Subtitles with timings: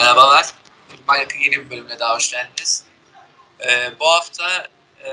[0.00, 0.54] Merhabalar.
[1.08, 2.84] Manyak'ın yeni bir bölümüne daha hoş geldiniz.
[3.60, 4.68] Ee, bu hafta
[5.04, 5.10] e,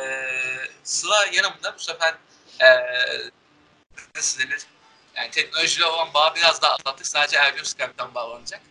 [0.83, 2.16] Sıla yanımda bu sefer
[2.62, 2.67] e,
[4.15, 4.61] nasıl denir?
[5.15, 7.08] Yani teknolojiyle olan bağı biraz daha azalttık.
[7.08, 8.61] Sadece Ergün Skype'dan bağlanacak.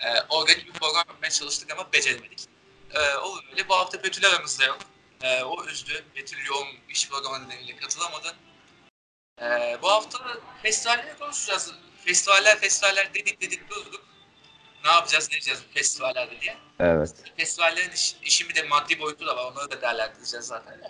[0.00, 2.40] E, organik bir program yapmaya çalıştık ama beceremedik.
[2.94, 3.68] E, o öyle.
[3.68, 4.78] Bu hafta Betül aramızda yok.
[5.22, 6.04] E, o üzdü.
[6.16, 8.36] Betül yoğun iş programı nedeniyle katılamadı.
[9.42, 10.18] E, bu hafta
[10.62, 11.72] festivalleri konuşacağız.
[12.04, 14.08] Festivaller festivaller dedik dedik durduk.
[14.84, 16.56] Ne yapacağız ne edeceğiz bu festivallerde diye.
[16.80, 17.10] Evet.
[17.36, 19.52] Festivallerin iş, işin bir de maddi boyutu da var.
[19.52, 20.80] Onları da değerlendireceğiz zaten.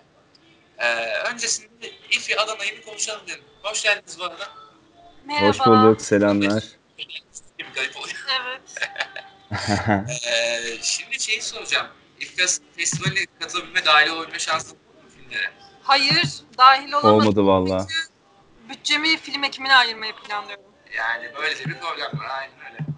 [0.77, 3.43] Ee, öncesinde İFİ Adana'yı bir konuşalım dedim.
[3.63, 4.49] Hoş geldiniz bu arada.
[5.25, 5.47] Merhaba.
[5.47, 6.01] Hoş bulduk.
[6.01, 6.63] Selamlar.
[7.75, 8.15] Garip oluyor.
[8.41, 8.61] Evet.
[10.31, 11.87] Ee, şimdi şeyi soracağım.
[12.19, 12.47] İFİ
[12.77, 15.51] Festivali'ne katılabilme, dahil olabilme şansın oldu mu filmlere?
[15.83, 17.19] Hayır, dahil olamadım.
[17.19, 17.87] Olmadı valla.
[18.69, 20.65] Bütçemi film ekimine ayırmayı planlıyorum.
[20.97, 22.27] Yani böyle de bir problem var.
[22.29, 22.88] Aynen öyle.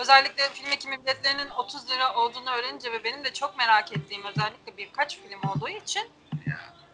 [0.00, 4.76] Özellikle film ekimi biletlerinin 30 lira olduğunu öğrenince ve benim de çok merak ettiğim özellikle
[4.76, 6.10] birkaç film olduğu için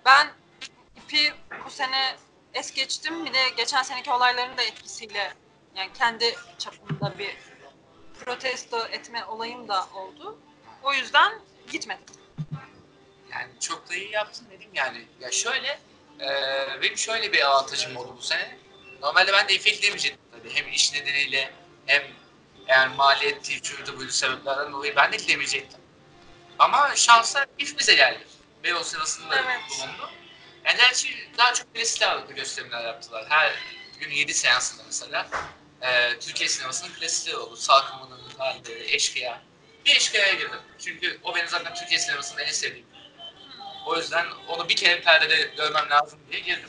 [0.05, 0.29] ben
[0.97, 2.17] ipi bu sene
[2.55, 3.27] es geçtim.
[3.27, 5.33] Bir de geçen seneki olayların da etkisiyle
[5.75, 7.37] yani kendi çapımda bir
[8.25, 10.39] protesto etme olayım da oldu.
[10.83, 11.33] O yüzden
[11.73, 12.15] gitmedim.
[13.33, 15.07] Yani çok da iyi yaptın dedim yani.
[15.21, 15.79] Ya şöyle,
[16.21, 16.29] e,
[16.83, 18.59] benim şöyle bir avantajım oldu bu sene.
[19.03, 20.55] Normalde ben de İFİ demeyecektim tabii.
[20.55, 21.53] Hem iş nedeniyle
[21.87, 22.03] hem
[22.69, 25.81] yani maliyeti, şurada böyle sebeplerden dolayı ben de gidemeyecektim.
[26.59, 28.27] Ama şansa İF bize geldi.
[28.65, 29.61] Beyoğlu sırasında Evet.
[29.71, 30.11] bulundu.
[30.65, 33.25] Yani gerçi daha çok klasik ağırlıklı gösterimler yaptılar.
[33.29, 33.53] Her
[34.01, 35.27] gün 7 seansında mesela.
[35.83, 37.57] E, Türkiye sinemasının klasikleri oldu.
[37.57, 39.43] Salkımı'nın halde, Eşkıya.
[39.85, 40.61] Bir Eşkıya'ya girdim.
[40.79, 42.87] Çünkü o benim zaten Türkiye sinemasının en sevdiğim
[43.87, 46.69] o yüzden onu bir kere perdede görmem lazım diye girdim.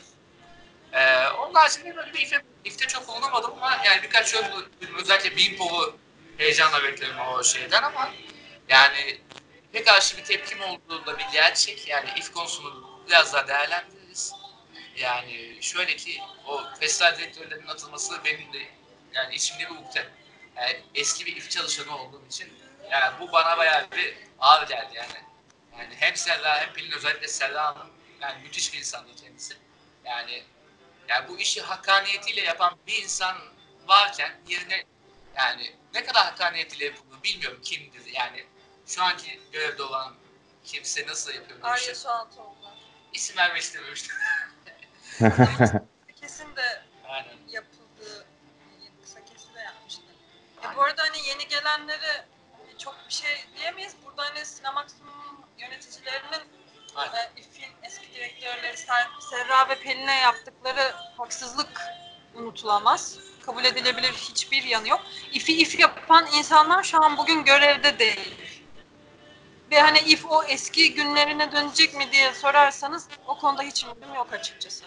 [0.92, 4.42] Ee, onun haricinde böyle bir ifte, çok bulunamadım ama yani birkaç yıl
[4.98, 5.98] özellikle Beanpol'u
[6.38, 8.10] heyecanla bekledim o şeyden ama
[8.68, 9.20] yani
[9.72, 11.88] pek karşı bir tepkim olduğu da bir gerçek.
[11.88, 14.32] Yani if konusunu biraz daha değerlendiririz.
[14.96, 18.58] Yani şöyle ki o festival direktörlerinin atılması benim de
[19.12, 20.08] yani içimde bir ukde.
[20.56, 22.52] Yani eski bir if çalışanı olduğum için
[22.90, 25.28] yani bu bana bayağı bir ağır geldi yani.
[25.78, 27.90] Yani hem Serra hem Pelin özellikle Serra Hanım
[28.20, 29.54] yani müthiş bir insandı kendisi.
[30.04, 30.44] Yani
[31.08, 33.36] yani bu işi hakkaniyetiyle yapan bir insan
[33.86, 34.84] varken yerine
[35.36, 38.46] yani ne kadar hakkaniyetiyle yapıldığını bilmiyorum kimdir yani
[38.86, 40.14] şu anki görevde olan
[40.64, 41.94] kimse nasıl yapıyor bu Arya işi.
[41.94, 42.56] Suantoğlu.
[43.12, 44.16] İsim vermek istememiştim.
[46.20, 47.36] Kesin de Aynen.
[47.48, 48.26] yapıldığı
[49.02, 49.20] kısa
[49.54, 50.02] de yapmıştı.
[50.62, 52.26] E bu arada hani yeni gelenlere
[52.58, 53.94] hani çok bir şey diyemeyiz.
[54.04, 56.42] Burada hani Sinemaximum yöneticilerinin
[56.96, 57.30] Aynen.
[57.36, 61.80] İF'in eski direktörleri Ser- Serra ve Pelin'e yaptıkları haksızlık
[62.34, 63.18] unutulamaz.
[63.46, 65.00] Kabul edilebilir hiçbir yanı yok.
[65.32, 68.34] İF'i İF yapan insanlar şu an bugün görevde değil.
[69.70, 74.32] Ve hani İF o eski günlerine dönecek mi diye sorarsanız o konuda hiç ümidim yok
[74.32, 74.84] açıkçası.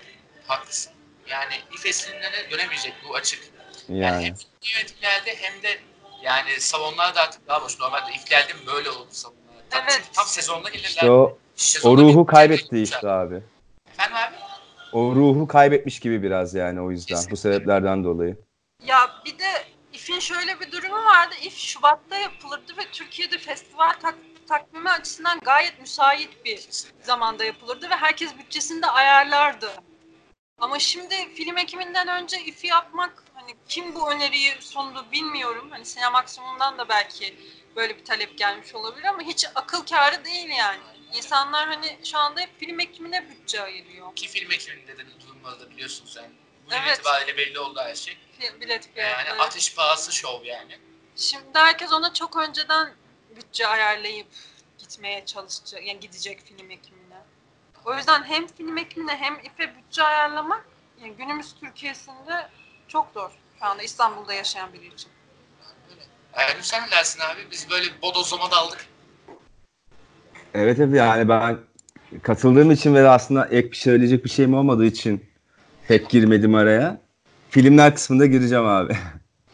[0.47, 0.93] Haklısın.
[1.27, 3.43] Yani if esinlerine dönemeyecek bu açık.
[3.89, 4.25] Yani Yani.
[4.25, 4.35] hem
[4.75, 5.79] yönetimlerde hem de
[6.21, 7.79] yani salonlar da artık daha boş.
[7.79, 9.41] Normalde iflerde mi böyle oldu salonlar?
[9.69, 10.01] Tam, Evet.
[10.13, 10.89] tam sezonda gelirler.
[10.89, 11.37] İşte o,
[11.83, 13.41] o ruhu bir- kaybetti işte abi.
[13.91, 14.35] Efendim abi?
[14.93, 17.23] O ruhu kaybetmiş gibi biraz yani o yüzden.
[17.31, 18.37] Bu sebeplerden dolayı.
[18.85, 19.45] Ya bir de
[19.93, 21.35] İF'in şöyle bir durumu vardı.
[21.43, 27.03] İF Şubat'ta yapılırdı ve Türkiye'de festival tak- takvimi açısından gayet müsait bir Kesinlikle.
[27.03, 29.69] zamanda yapılırdı ve herkes bütçesini de ayarlardı.
[30.59, 35.67] Ama şimdi film ekiminden önce İF'i yapmak hani kim bu öneriyi sundu bilmiyorum.
[35.69, 37.35] Hani Sinemaksimum'dan da belki
[37.75, 40.79] böyle bir talep gelmiş olabilir ama hiç akıl kârı değil yani.
[41.13, 44.15] İnsanlar hani şu anda hep film ekimine bütçe ayırıyor.
[44.15, 46.31] Ki film ekibinde de durumları da biliyorsun sen.
[46.65, 46.95] Bugün Evet.
[46.97, 48.17] itibariyle belli oldu her şey.
[48.61, 49.41] Bilet Yani fiyatları.
[49.41, 50.79] ateş pahası şov yani.
[51.15, 52.93] Şimdi herkes ona çok önceden
[53.35, 54.27] bütçe ayarlayıp
[54.77, 57.15] gitmeye çalışacak, yani gidecek film ekimine.
[57.85, 60.65] O yüzden hem film ekimine hem İF'e bütçe ayarlamak
[61.01, 62.49] yani günümüz Türkiye'sinde
[62.87, 63.31] çok zor.
[63.59, 65.11] Şu anda İstanbul'da yaşayan biri için.
[66.37, 67.51] Yani sen ne dersin abi?
[67.51, 68.85] Biz böyle bodozlama daldık.
[70.53, 71.57] Evet evet yani ben
[72.23, 75.25] katıldığım için ve aslında ek bir söyleyecek bir şeyim olmadığı için
[75.87, 77.01] pek girmedim araya.
[77.49, 78.97] Filmler kısmında gireceğim abi.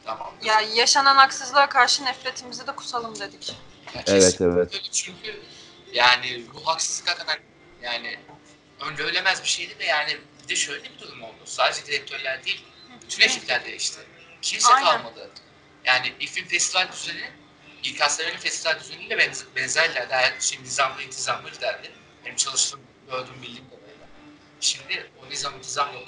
[0.06, 0.34] Tamam.
[0.46, 3.50] Ya yaşanan haksızlığa karşı nefretimizi de kusalım dedik.
[3.96, 4.42] Ya Evet, evet.
[4.42, 4.70] öyle.
[4.92, 5.36] Çünkü
[5.94, 7.38] yani bu haksızlık hakikaten
[7.84, 8.16] yani
[8.92, 11.38] öngörülemez bir şeydi ve yani bir de şöyle bir durum oldu.
[11.46, 12.66] Sadece direktörler değil,
[13.06, 14.00] bütün ekipler değişti.
[14.42, 14.86] Kimse Aynen.
[14.86, 15.30] kalmadı.
[15.86, 17.24] Yani İF'in festival düzeni,
[17.84, 20.14] İlk Aslan'ın festival düzeniyle benz benzerlerdi.
[20.14, 21.92] Her şey nizamlı intizamlı giderdi.
[22.26, 22.82] Benim çalıştığım,
[23.12, 24.08] gördüğüm bildiğim kadarıyla.
[24.60, 26.04] Şimdi o nizam intizam yok.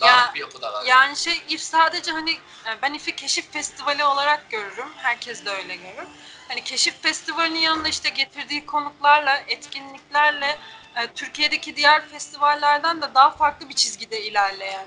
[0.00, 0.84] dağınık Ya- bir yapı da var.
[0.86, 2.30] Yani şey İF sadece hani
[2.66, 4.92] e, ben İF'i keşif festivali olarak görürüm.
[4.96, 6.08] Herkes de öyle görür.
[6.48, 10.58] Hani keşif festivalinin yanında işte getirdiği konuklarla, etkinliklerle
[10.96, 14.86] e, Türkiye'deki diğer festivallerden de daha farklı bir çizgide ilerleyen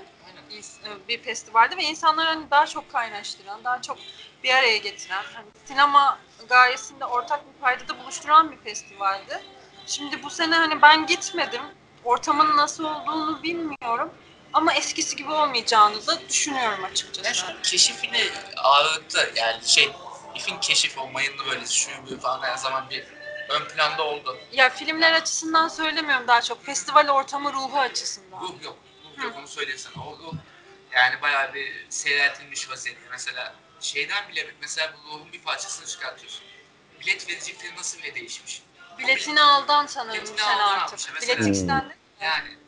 [0.50, 3.98] bir- e, bir festivaldi ve insanları hani daha çok kaynaştıran, daha çok
[4.44, 6.18] bir araya getiren, hani sinema
[6.48, 9.42] gayesinde ortak bir paydada buluşturan bir festivaldi.
[9.86, 11.62] Şimdi bu sene hani ben gitmedim.
[12.04, 14.10] Ortamın nasıl olduğunu bilmiyorum.
[14.52, 17.34] Ama eskisi gibi olmayacağını da düşünüyorum açıkçası.
[17.34, 19.92] şu keşifini ağırlıkta yani şey
[20.34, 23.04] İF'in keşif o mayınlı böyle şu bu falan her zaman bir
[23.48, 24.38] ön planda oldu.
[24.52, 26.64] Ya filmler açısından söylemiyorum daha çok.
[26.64, 28.40] Festival ortamı ruhu açısından.
[28.40, 28.76] Ruh yok.
[29.16, 30.02] Ruh yok onu söylesene.
[30.02, 30.32] O ruh
[30.92, 33.00] yani bayağı bir seyreltilmiş vaziyette.
[33.10, 36.42] Mesela şeyden bile mesela bu ruhun bir parçasını çıkartıyorsun.
[37.00, 38.62] Bilet verici film nasıl bile değişmiş.
[38.98, 40.98] Biletini aldan sanırım Biletini aldan artık.
[40.98, 41.08] almış.
[41.14, 42.58] Mesela- Biletix'ten de Yani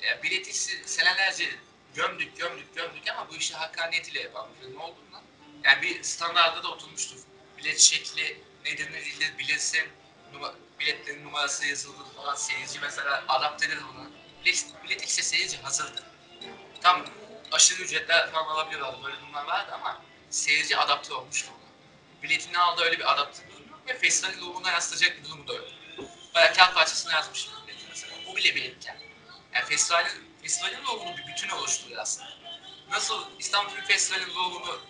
[0.00, 1.50] ya biletiksi senelerce
[1.94, 5.22] gömdük gömdük gömdük ama bu işi hakkaniyetiyle yapan bir film olduğundan
[5.64, 7.16] yani bir standarda da oturmuştur.
[7.58, 9.88] Bilet şekli nedir ne değildir bilesin,
[10.32, 14.06] numa, biletlerin numarası yazıldı falan seyirci mesela adapte edilir buna.
[14.44, 16.02] Bilet, bilet ise seyirci hazırdı.
[16.82, 17.04] Tam
[17.52, 22.22] aşırı ücretler falan alabiliyorlardı böyle durumlar vardı ama seyirci adapte olmuştu buna.
[22.22, 25.68] Biletini aldı öyle bir adapte durumu yok ve festivalin ruhuna yansıtacak bir durumu da yok.
[26.34, 28.14] Bayağı kağıt parçasını yazmış bileti mesela.
[28.32, 28.96] O bile biletken.
[29.54, 32.28] Yani festivalin, festivalin ruhunu bir bütüne oluşturuyor aslında.
[32.90, 34.80] Nasıl İstanbul Film Festivali'nin ruhunu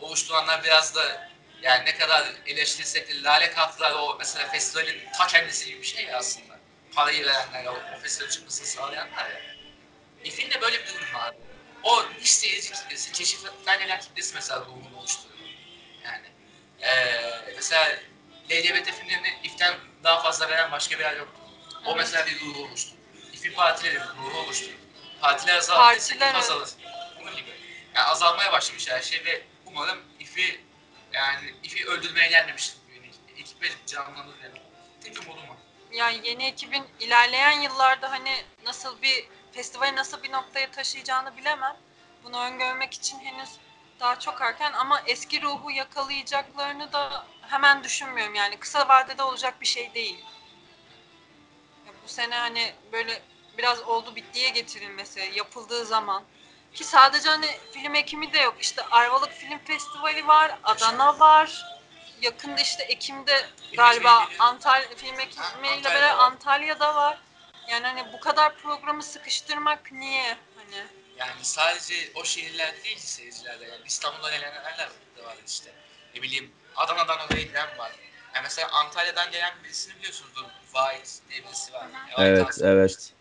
[0.00, 1.30] oluşturanlar biraz da
[1.62, 6.04] yani ne kadar eleştirsek de lale katlar o mesela festivalin ta kendisi gibi bir şey
[6.04, 6.58] ya aslında.
[6.94, 9.40] Parayı verenler, o, o festivalin çıkmasını sağlayanlar ya.
[10.24, 11.34] İF'in de böyle bir durum var.
[11.82, 15.48] O iş seyirci kitlesi, keşiften gelen kitlesi mesela ruhunu oluşturuyor.
[16.04, 16.26] Yani
[16.80, 17.98] eee mesela
[18.50, 19.74] LGBT filmlerini İF'ten
[20.04, 21.40] daha fazla veren başka bir yer yoktu.
[21.84, 21.96] O Evet.
[21.96, 22.90] mesela bir ruhu oluştu.
[23.32, 24.70] İF'in partileri bir ruhu oluştu.
[25.20, 25.82] Partiler azalırsa
[26.14, 26.68] Partiler- azalır.
[27.20, 27.50] Bunun gibi.
[27.94, 30.60] Yani azalmaya başlamış her şey ve umarım İF'i
[31.12, 32.76] yani İF'i öldürmeye gelmemiştir.
[33.62, 34.60] Ve canlanır yani.
[35.04, 35.56] Tek umudum o.
[35.92, 41.76] yani yeni ekibin ilerleyen yıllarda hani nasıl bir festivali nasıl bir noktaya taşıyacağını bilemem.
[42.24, 43.50] Bunu öngörmek için henüz
[44.00, 49.66] daha çok erken ama eski ruhu yakalayacaklarını da hemen düşünmüyorum yani kısa vadede olacak bir
[49.66, 50.24] şey değil.
[51.86, 53.22] Ya bu sene hani böyle
[53.58, 56.22] biraz oldu bittiye getirilmesi yapıldığı zaman
[56.74, 61.66] ki sadece hani film ekimi de yok işte Ayvalık Film Festivali var, Adana var.
[62.20, 66.18] Yakında işte Ekim'de galiba Antalya film ekimiyle beraber.
[66.18, 67.18] Antalya'da var.
[67.72, 70.36] Yani hani bu kadar programı sıkıştırmak niye?
[70.56, 70.86] Hani
[71.16, 74.78] Yani sadece o şehirler değil seyircilerde yani İstanbul'dan gelenler
[75.16, 75.72] de var işte.
[76.14, 77.92] Ne bileyim Adana'dan oraya giden var.
[78.34, 80.44] Yani mesela Antalya'dan gelen birisini biliyorsunuzdur.
[80.72, 81.86] Vahit diye birisi var.
[82.18, 83.12] Evet, evet.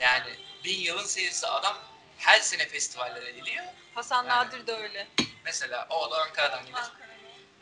[0.00, 1.78] Yani bin yılın seyircisi adam
[2.18, 3.64] her sene festivallere geliyor.
[3.94, 5.08] Hasan Yani- Nadir de öyle.
[5.44, 6.78] Mesela o da Ankara'dan gelir.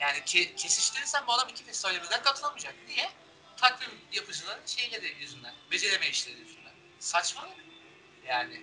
[0.01, 2.75] Yani ke- kesiştirirsen bu adam iki festivale birden katılamayacak.
[2.89, 3.11] Niye?
[3.57, 6.73] Takvim yapıcıların şeyleri yüzünden, becereme işleri yüzünden.
[6.99, 7.57] Saçmalık.
[8.27, 8.61] Yani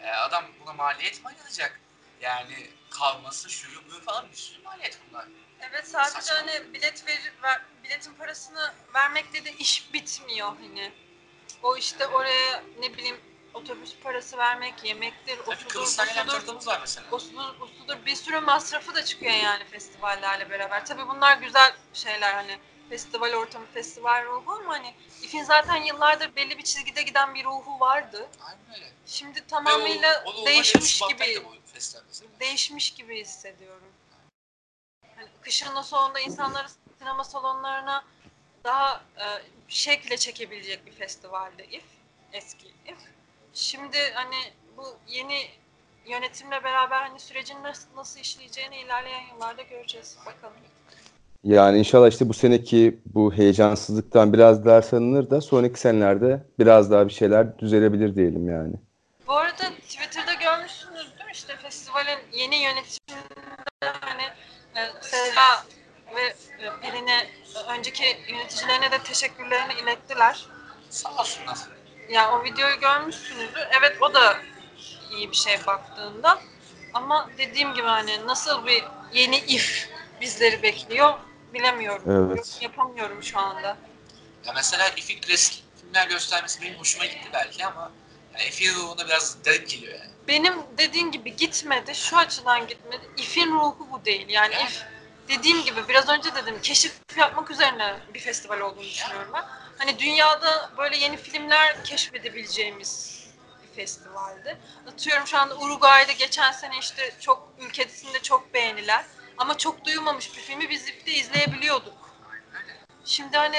[0.00, 1.80] e, adam buna maliyet mi ayıracak?
[2.20, 5.26] Yani kalması, şuyu buyu falan bir sürü maliyet bunlar.
[5.60, 6.36] Evet sadece Saçma.
[6.36, 10.92] hani bilet ver, ver- biletin parasını vermekle de iş bitmiyor hani.
[11.62, 13.20] O işte oraya ne bileyim
[13.54, 17.06] otobüs parası vermek, yemektir, osudur, var mesela.
[17.10, 20.86] osudur, busudur bir sürü masrafı da çıkıyor yani festivallerle beraber.
[20.86, 26.58] Tabii bunlar güzel şeyler hani festival ortamı, festival ruhu ama hani İF'in zaten yıllardır belli
[26.58, 28.28] bir çizgide giden bir ruhu vardı.
[28.40, 28.92] Aynen öyle.
[29.06, 31.48] Şimdi tamamıyla o- o değişmiş Şubat'taydı gibi
[32.40, 33.92] değişmiş gibi hissediyorum.
[35.16, 36.66] Hani kışın sonunda insanları
[36.98, 38.04] sinema salonlarına
[38.64, 39.24] daha e,
[39.68, 41.84] şekle çekebilecek bir festivaldi İF,
[42.32, 42.98] eski İF.
[43.54, 45.50] Şimdi hani bu yeni
[46.06, 50.16] yönetimle beraber hani sürecin nasıl, nasıl işleyeceğini ilerleyen yıllarda göreceğiz.
[50.26, 50.56] Bakalım.
[51.46, 57.08] Yani inşallah işte bu seneki bu heyecansızlıktan biraz ders alınır da sonraki senelerde biraz daha
[57.08, 58.74] bir şeyler düzelebilir diyelim yani.
[59.26, 61.32] Bu arada Twitter'da görmüşsünüz değil mi?
[61.32, 64.22] İşte festivalin yeni yönetiminde hani
[64.76, 65.64] e, Seda
[66.16, 66.22] ve
[66.64, 67.26] e, Pelin'e
[67.78, 70.46] önceki yöneticilerine de teşekkürlerini ilettiler.
[70.90, 71.58] Sağ olsunlar.
[72.10, 73.68] Yani o videoyu görmüşsünüzdür.
[73.80, 74.36] Evet o da
[75.16, 76.38] iyi bir şey baktığında.
[76.94, 78.84] Ama dediğim gibi hani nasıl bir
[79.14, 81.14] yeni if bizleri bekliyor
[81.54, 82.30] bilemiyorum.
[82.30, 82.58] Evet.
[82.60, 83.76] Yapamıyorum şu anda.
[84.46, 87.92] Ya mesela İF'in klasik filmler göstermesi benim hoşuma gitti belki ama
[88.34, 90.10] yani İF'in ruhuna biraz garip geliyor yani.
[90.28, 91.94] Benim dediğim gibi gitmedi.
[91.94, 93.02] Şu açıdan gitmedi.
[93.16, 94.28] İf'in ruhu bu değil.
[94.28, 94.64] Yani Yani.
[94.64, 94.82] if
[95.28, 99.44] dediğim gibi biraz önce dedim keşif yapmak üzerine bir festival olduğunu düşünüyorum ben.
[99.78, 103.20] Hani dünyada böyle yeni filmler keşfedebileceğimiz
[103.62, 104.56] bir festivaldi.
[104.88, 109.04] Atıyorum şu anda Uruguay'da geçen sene işte çok ülkesinde çok beğenilen
[109.38, 112.10] ama çok duyulmamış bir filmi biz IF'de izleyebiliyorduk.
[113.04, 113.58] Şimdi hani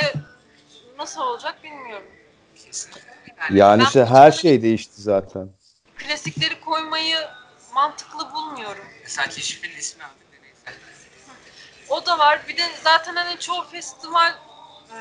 [0.97, 2.07] nasıl olacak bilmiyorum.
[2.55, 3.01] Kesinlikle.
[3.51, 5.49] Yani Ben işte her şey değişti zaten.
[5.97, 7.17] Klasikleri koymayı
[7.73, 8.85] mantıklı bulmuyorum.
[9.03, 10.79] Mesela keşifin ismi abi de neyse.
[11.89, 12.41] O da var.
[12.47, 14.99] Bir de zaten hani çoğu festival e,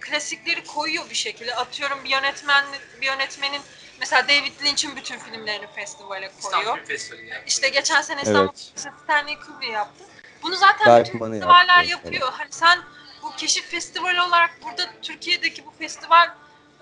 [0.00, 1.54] klasikleri koyuyor bir şekilde.
[1.54, 2.64] Atıyorum bir yönetmen
[3.00, 3.62] bir yönetmenin
[4.00, 6.76] mesela David Lynch'in bütün filmlerini festivale İstanbul koyuyor.
[6.76, 7.42] Film Festivali yani.
[7.46, 8.72] İşte geçen sene İstanbul Evet.
[8.84, 8.94] evet.
[9.04, 10.04] Stanley Kubrick yaptı.
[10.42, 12.32] Bunu zaten bütün Bergman'ı festivaller yaptı, yapıyor.
[12.32, 12.82] Hani sen
[13.22, 16.30] bu keşif festivali olarak burada Türkiye'deki bu festival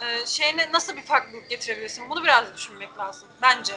[0.00, 2.10] e, şeyine nasıl bir farklılık getirebilirsin?
[2.10, 3.74] Bunu biraz düşünmek lazım bence.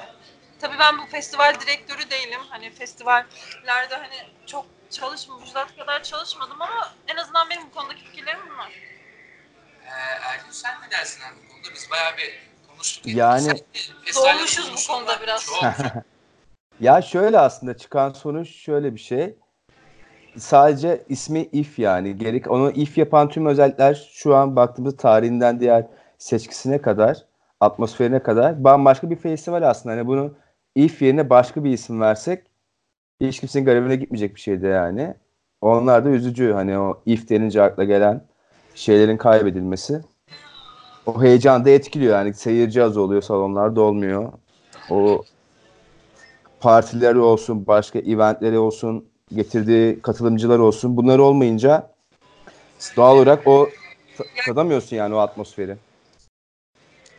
[0.61, 2.41] Tabii ben bu festival direktörü değilim.
[2.49, 8.39] Hani festivallerde hani çok çalışmadım, Müjdat kadar çalışmadım ama en azından benim bu konudaki fikirlerim
[8.53, 8.71] bunlar.
[9.85, 9.89] Ee,
[10.23, 11.73] Ergün sen ne dersin abi bu konuda?
[11.73, 12.39] Biz bayağı bir
[13.05, 13.59] Yani-
[14.15, 15.49] Doğmuşuz bu konuda biraz.
[16.79, 19.35] Ya şöyle aslında çıkan sonuç şöyle bir şey.
[20.37, 22.17] Sadece ismi if yani.
[22.17, 25.87] Gerek onu if yapan tüm özellikler şu an baktığımızda tarihinden diğer
[26.17, 27.17] seçkisine kadar,
[27.59, 29.95] atmosferine kadar bambaşka bir festival aslında.
[29.95, 30.33] Hani bunu
[30.75, 32.43] if yerine başka bir isim versek
[33.21, 35.15] hiç kimsenin garibine gitmeyecek bir şeydi yani.
[35.61, 36.51] Onlar da üzücü.
[36.53, 38.25] Hani o if denince akla gelen
[38.75, 40.01] şeylerin kaybedilmesi.
[41.05, 42.33] O heyecan da etkiliyor yani.
[42.33, 44.33] Seyirci az oluyor, salonlar dolmuyor.
[44.89, 45.23] O
[46.59, 50.97] partileri olsun, başka eventleri olsun, getirdiği katılımcılar olsun.
[50.97, 51.91] Bunlar olmayınca
[52.95, 53.69] doğal olarak o
[54.17, 55.77] ta- tadamıyorsun yani o atmosferi.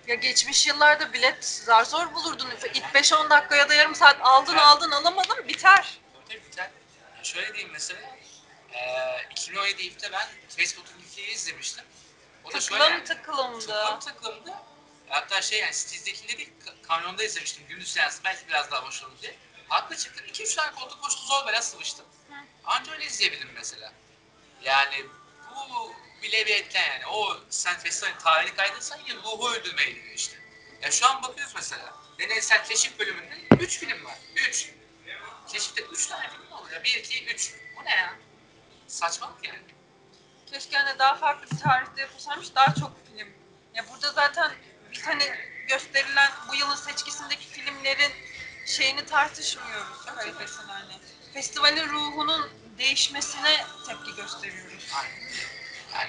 [0.08, 2.46] Ya geçmiş yıllarda bilet zar zor bulurdun.
[2.74, 5.98] İlk 5-10 dakika ya da yarım saat aldın aldın alamadın biter.
[6.28, 6.40] Tabii.
[7.18, 8.00] Ya şöyle diyeyim mesela.
[8.72, 8.78] E,
[9.30, 11.00] 2017 İF'te ben Facebook'un
[11.34, 11.84] izlemiştim.
[12.44, 13.04] O da şöyle Tıklım yani.
[13.04, 13.60] tıklımdı.
[13.66, 14.52] Tıklım tıklımdı.
[15.08, 17.66] Hatta şey yani Stiz'dekinde değil ka- kamyonda izlemiştim.
[17.68, 19.36] Gündüz seansı belki biraz daha hoş olur diye.
[19.68, 20.26] Haklı çıktım.
[20.26, 22.06] 2-3 tane koltuk boştu zor bela sıvıştım.
[22.28, 22.34] Hı.
[22.64, 23.92] Anca öyle izleyebildim mesela.
[24.62, 25.06] Yani
[25.50, 27.06] bu bile bir etken yani.
[27.06, 30.36] O sen festivalin tarihini kaydırsan yine ruhu öldürmeye gidiyor işte.
[30.82, 31.94] Ya şu an bakıyoruz mesela.
[32.18, 34.18] Deneysel keşif bölümünde 3 film var.
[34.48, 34.70] 3.
[35.52, 36.84] Keşifte 3 tane film olur ya?
[36.84, 37.54] 1, 2, 3.
[37.76, 38.14] Bu ne ya?
[38.86, 39.58] Saçmalık yani.
[40.52, 43.28] Keşke hani daha farklı bir tarihte yapılsaymış daha çok film.
[43.74, 44.52] Ya burada zaten
[44.92, 45.24] biz hani
[45.68, 48.12] gösterilen bu yılın seçkisindeki filmlerin
[48.66, 50.92] şeyini tartışmıyoruz kalitesini hani.
[51.34, 54.90] Festivalin ruhunun değişmesine tepki gösteriyoruz.
[54.94, 55.24] Aynen.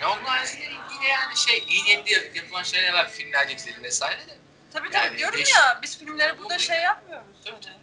[0.03, 4.37] Yani haricinde yine yani şey iyi niyetli yapılan şeyler var filmler dizileri vesaire de.
[4.73, 7.27] Tabii tabii Yani diyorum değiş- ya biz filmlere burada Bu- şey yapmıyoruz.
[7.43, 7.61] Tabii, Hani.
[7.65, 7.75] tabii.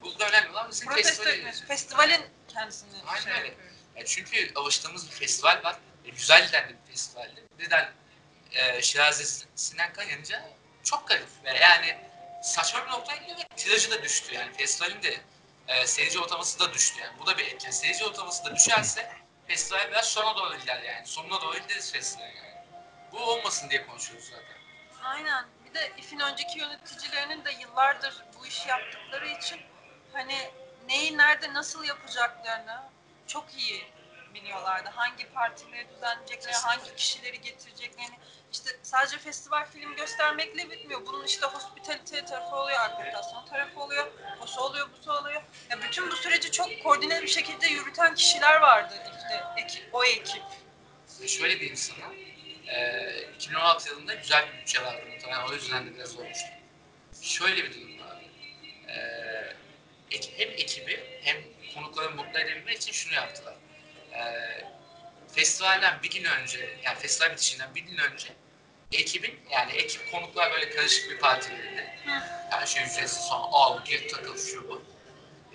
[0.00, 1.52] Burada önemli olan bizim Protesto festivali.
[1.68, 3.46] Festivalin kendisini Aynen şey öyle.
[3.48, 3.71] yapıyoruz.
[3.96, 5.76] Ya çünkü alıştığımız bir festival var.
[6.04, 7.44] E, güzel de bir festivaldi.
[7.58, 7.92] Birden
[8.52, 10.48] e, Şirazi Sinan kayınca
[10.84, 11.28] çok garip.
[11.44, 11.98] Yani
[12.42, 14.34] saçma bir noktaya gidiyor ve tirajı da düştü.
[14.34, 15.20] Yani festivalin de
[15.68, 17.00] e, seyirci ortalaması da düştü.
[17.00, 17.70] Yani bu da bir etken.
[17.70, 19.12] Seyirci ortalaması da düşerse
[19.46, 21.06] festival biraz sona doğru gider yani.
[21.06, 22.52] Sonuna doğru gideriz festival yani.
[23.12, 24.56] Bu olmasın diye konuşuyoruz zaten.
[25.02, 25.44] Aynen.
[25.64, 29.60] Bir de İF'in önceki yöneticilerinin de yıllardır bu işi yaptıkları için
[30.12, 30.50] hani
[30.88, 32.82] neyi nerede nasıl yapacaklarını
[33.32, 33.82] çok iyi
[34.34, 34.90] biliyorlardı.
[34.94, 38.16] Hangi partileri düzenleyeceklerini, hangi kişileri getireceklerini.
[38.52, 41.06] İşte sadece festival film göstermekle bitmiyor.
[41.06, 44.06] Bunun işte hospitalite tarafı oluyor, akreditasyon tarafı oluyor,
[44.42, 45.42] osu oluyor, busu oluyor.
[45.70, 50.42] Ya bütün bu süreci çok koordine bir şekilde yürüten kişiler vardı işte ekip, o ekip.
[51.26, 52.14] Şöyle diyeyim sana.
[52.66, 55.48] E, 2016 yılında güzel bir bütçe vardı muhtemelen.
[55.48, 56.48] O yüzden de biraz olmuştu.
[57.22, 58.22] Şöyle bir durum var.
[58.88, 58.96] E,
[60.36, 61.36] hem ekibi hem
[61.74, 63.54] konukları mutlu edebilmek için şunu yaptılar.
[64.12, 64.22] E,
[65.34, 68.28] festivalden bir gün önce, yani festival bitişinden bir gün önce
[68.92, 71.98] ekibin, yani ekip konuklar böyle karışık bir parti verildi.
[72.50, 74.82] Her şey ücretsiz sonra al gir takıl şu bu.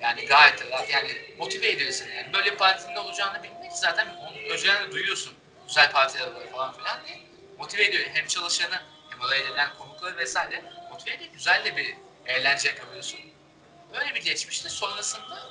[0.01, 0.89] Yani gayet rahat.
[0.89, 2.15] Yani motive ediyor seni.
[2.15, 5.33] Yani böyle bir partinin olacağını bilmek zaten onu önceden de duyuyorsun.
[5.67, 7.17] Güzel partiler var falan filan diye.
[7.57, 8.09] Motive ediyor.
[8.13, 11.31] Hem çalışanı hem oraya gelen konukları vesaire motive ediyor.
[11.33, 11.95] Güzel de bir
[12.25, 13.19] eğlence yakalıyorsun.
[13.93, 14.69] Böyle bir geçmişti.
[14.69, 15.49] Sonrasında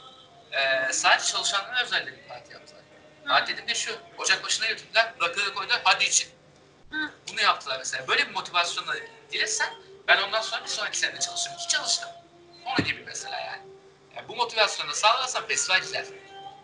[0.57, 2.83] e, sadece çalışanlara özel de bir parti yaptılar.
[3.29, 3.99] Parti dediğimde şu.
[4.19, 5.13] Ocak başına götürdüler.
[5.23, 5.81] Rakıları koydular.
[5.85, 6.29] Hadi için.
[6.91, 7.11] Hı.
[7.33, 8.09] Bunu yaptılar mesela.
[8.09, 8.95] Böyle bir motivasyonla
[9.33, 9.75] gelirsen
[10.09, 11.57] ben ondan sonra bir sonraki sene çalışırım.
[11.57, 12.09] Ki çalıştım.
[12.65, 13.63] Onun gibi mesela yani.
[14.17, 16.05] Yani bu motivasyonu da sağlarsan festival gider.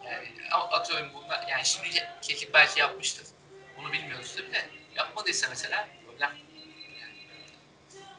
[0.05, 1.89] Yani atıyorum bunlar, yani şimdi
[2.23, 3.27] Kekik belki yapmıştır.
[3.77, 4.65] Bunu bilmiyoruz tabii de.
[4.95, 6.31] Yapmadıysa mesela problem.
[7.01, 7.27] Yani.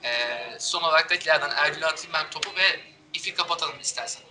[0.03, 2.79] Ee, son olarak tekrardan Ergül'e atayım ben topu ve
[3.13, 4.23] ifi kapatalım istersen.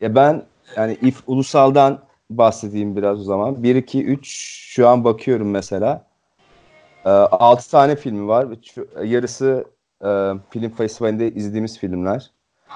[0.00, 3.62] Ya ben yani if ulusaldan bahsedeyim biraz o zaman.
[3.62, 4.28] 1 2 3
[4.74, 6.06] şu an bakıyorum mesela.
[7.04, 8.46] 6 tane filmi var.
[9.04, 9.64] Yarısı
[10.04, 12.30] e, film festivalinde izlediğimiz filmler.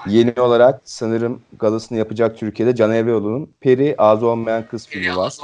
[0.07, 5.37] Yeni olarak sanırım galasını yapacak Türkiye'de Can Evreoğlu'nun Peri Ağzı Olmayan Kız filmi var.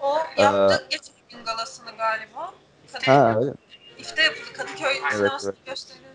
[0.00, 2.52] O yaptı geçen gün galasını galiba.
[2.92, 3.52] Kadıköy, Ha öyle.
[3.98, 4.52] İF'te yapıldı.
[4.56, 5.54] Kadıköy Evet, evet.
[5.66, 6.06] gösterildi.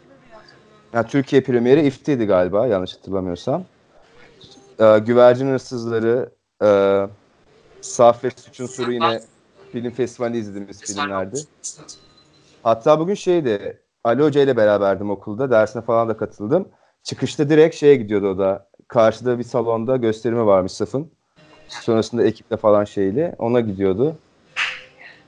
[0.93, 3.65] Yani Türkiye premieri İF'teydi galiba yanlış hatırlamıyorsam.
[4.81, 6.29] E, Güvercin Hırsızları,
[6.63, 6.69] e,
[7.81, 9.21] Saf Suçun Suru yine
[9.71, 11.39] film festivalinde izlediğimiz filmlerdi.
[12.63, 15.51] Hatta bugün şeydi, Ali Hoca ile beraberdim okulda.
[15.51, 16.69] Dersine falan da katıldım.
[17.03, 18.69] Çıkışta direkt şeye gidiyordu o da.
[18.87, 21.11] Karşıda bir salonda gösterimi varmış safın.
[21.67, 24.17] Sonrasında ekiple falan şeyle ona gidiyordu.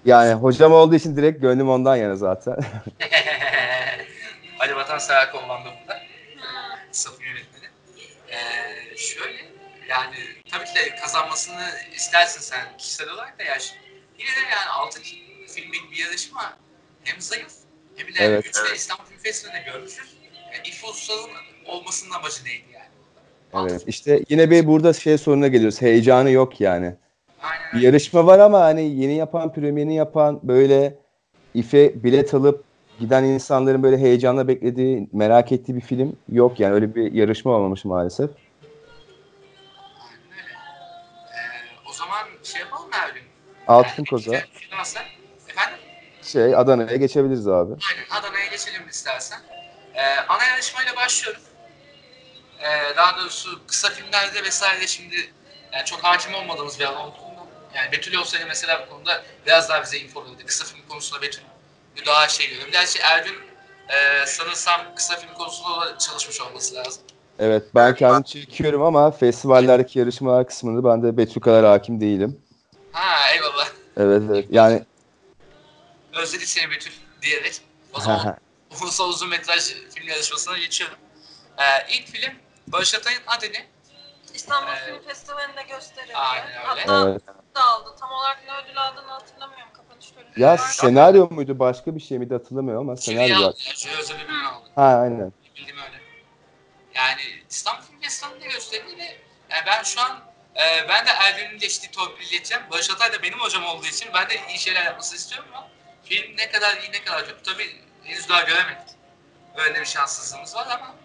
[0.05, 2.53] Yani hocam olduğu için direkt gönlüm ondan yana zaten.
[4.59, 5.99] Ali Vatansever kullandı burada.
[6.91, 7.65] Safın yönetmeni.
[8.31, 9.32] Ee, şöyle
[9.93, 10.15] yani
[10.51, 13.57] tabii ki de kazanmasını istersin sen kişisel olarak da ya
[14.19, 15.01] yine de yani altın
[15.47, 16.57] filmlik bir yarışma
[17.03, 17.53] hem zayıf
[17.95, 18.45] hem de Evet.
[18.45, 20.17] 3 ve İstanbul Film Festivali'nde görmüşüz.
[20.53, 21.29] Yani İFO Ulus'un
[21.65, 23.69] olmasının amacı neydi yani?
[23.69, 23.83] evet.
[23.87, 25.81] İşte yine bir burada şey soruna geliyoruz.
[25.81, 26.95] Heyecanı yok yani.
[27.41, 30.95] Aynen Bir yarışma var ama hani yeni yapan, premierini yapan böyle
[31.53, 32.63] ife bilet alıp
[32.99, 36.73] giden insanların böyle heyecanla beklediği, merak ettiği bir film yok yani.
[36.73, 38.29] Öyle bir yarışma olmamış maalesef.
[43.67, 44.35] Altın Koza.
[44.35, 45.79] Efendim?
[46.21, 47.73] Şey Adana'ya geçebiliriz abi.
[47.73, 49.39] Aynen Adana'ya geçelim istersen.
[49.95, 51.41] Ee, ana yarışmayla başlıyorum.
[52.59, 55.15] Ee, daha doğrusu kısa filmlerde vesaire şimdi
[55.73, 59.83] yani çok hakim olmadığımız bir alan olduğundan yani Betül olsaydı mesela bu konuda biraz daha
[59.83, 60.45] bize info verirdi.
[60.45, 61.43] Kısa film konusunda Betül
[62.05, 62.71] daha şey görüyorum.
[62.71, 63.35] Gerçi Ergün
[63.89, 67.03] e, sanırsam kısa film konusunda da çalışmış olması lazım.
[67.39, 72.41] Evet ben kendim çekiyorum ama festivallerdeki yarışmalar kısmında ben de Betül kadar hakim değilim.
[72.93, 73.67] Ha eyvallah.
[73.97, 74.85] Evet evet yani
[76.13, 77.61] Özledik seni Betül diyerek.
[77.93, 78.37] O zaman
[78.81, 79.63] ulusal uzun metraj
[79.95, 80.97] film yarışmasına geçiyorum.
[81.57, 82.33] Ee, ilk film
[82.67, 83.65] Barış Atay'ın Adeni.
[84.33, 86.15] İstanbul Ee, Film Festivali'nde gösterildi.
[86.15, 86.57] Aynen öyle.
[86.59, 87.21] Hatta evet.
[87.55, 87.95] da aldı.
[87.99, 89.73] Tam olarak ne ödül aldığını hatırlamıyorum.
[89.73, 90.31] Kapanış töreni.
[90.37, 93.35] Ya senaryo muydu başka bir şey miydi hatırlamıyorum ama senaryo.
[93.37, 93.57] aldı.
[93.65, 94.69] Yani jüri özel ödülünü aldı.
[94.75, 95.33] Ha aynen.
[95.55, 96.01] Bildiğim öyle.
[96.95, 99.17] Yani İstanbul Film Festivali'nde gösterildi ve
[99.49, 100.19] yani ben şu an
[100.55, 102.63] e, ben de Ergün'ün geçtiği torpili ileteceğim.
[102.71, 105.67] Barış Atay da benim hocam olduğu için ben de iyi şeyler yapmasını istiyorum ama
[106.03, 108.87] film ne kadar iyi ne kadar kötü tabii henüz daha göremedik.
[109.55, 110.95] Öyle bir şanssızlığımız var ama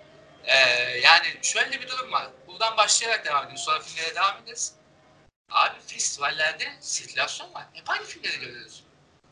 [0.45, 0.57] e,
[1.03, 2.29] yani şöyle bir durum var.
[2.47, 3.59] Buradan başlayarak devam edelim.
[3.59, 4.75] Sonra filmlere devam ederiz.
[5.51, 7.65] Abi festivallerde sirkülasyon var.
[7.73, 8.85] Hep aynı filmleri görüyoruz.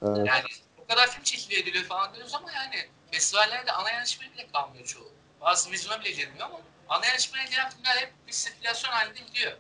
[0.02, 0.26] Evet.
[0.26, 0.44] Yani
[0.79, 5.12] o kadar film çekiliyor ediliyor falan diyoruz ama yani festivallerde ana yarışmaya bile kalmıyor çoğu.
[5.40, 9.52] Bazı vizyona bile girmiyor ama ana yarışmaya giren filmler hep bir sirkülasyon halinde gidiyor.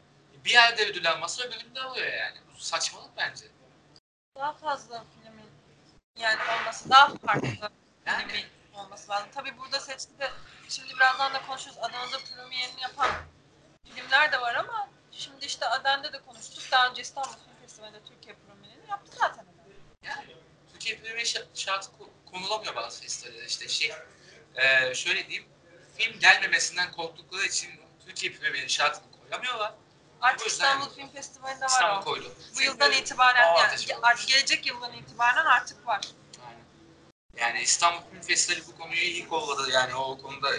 [0.46, 2.36] Bir yerde ödül alması öbüründe alıyor yani.
[2.54, 3.44] Bu saçmalık bence.
[4.36, 5.50] Daha fazla filmin
[6.18, 7.48] yani olması, daha farklı
[8.06, 9.28] Yani filmin olması lazım.
[9.34, 10.30] Tabii burada seçkide
[10.68, 11.78] şimdi birazdan da konuşuruz.
[11.78, 13.10] Adana'da premierini yapan
[13.94, 16.64] filmler de var ama şimdi işte Adana'da da konuştuk.
[16.72, 19.44] Daha önce İstanbul Film Festivali'nde Türkiye premierini yaptı zaten.
[20.02, 20.36] yani
[20.72, 23.92] Türkiye Premier şa- şartı ko- konulamıyor bazı festivallerde işte şey
[24.54, 25.48] e, şöyle diyeyim
[25.98, 27.70] film gelmemesinden korktukları için
[28.06, 29.74] Türkiye Premier şartını koyamıyorlar.
[30.20, 32.04] Artık Bu İstanbul Film Festivali'nde var İstanbul o.
[32.04, 32.32] koydu.
[32.56, 36.00] Bu yıldan itibaren o yani artık gelecek yıldan itibaren artık var.
[36.48, 36.64] Aynen.
[37.36, 40.50] Yani İstanbul Film Festivali bu konuyu iyi kolladı yani o konuda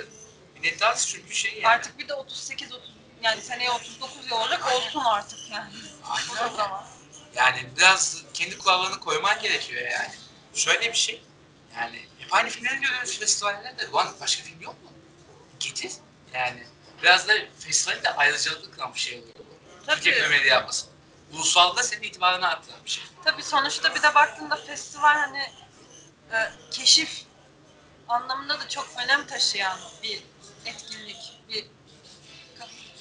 [0.56, 1.68] minnettarız çünkü şey yani.
[1.68, 2.90] Artık bir de 38 30
[3.22, 5.72] yani seneye 39 yıl olacak olsun artık yani.
[6.08, 6.56] O Aynen da öyle.
[6.56, 6.86] zaman.
[7.36, 10.14] Yani biraz kendi kurallarını koyman gerekiyor yani.
[10.54, 11.24] Şöyle bir şey.
[11.76, 13.88] Yani hep aynı filmleri görüyoruz festivallerde.
[13.88, 14.90] Ulan başka film yok mu?
[15.60, 15.92] Getir.
[16.34, 16.68] Yani
[17.04, 19.36] biraz da festivalin de ayrıcalıklı kılan bir şey oluyor.
[19.88, 20.02] Tabii.
[20.02, 20.88] Premieri yapması.
[21.34, 23.04] Ulusalda senin itibarını arttıran bir şey.
[23.24, 25.44] Tabii sonuçta bir de baktığında festival hani
[26.32, 26.38] e,
[26.72, 27.22] keşif
[28.08, 30.24] anlamında da çok önem taşıyan bir
[30.66, 31.66] etkinlik, bir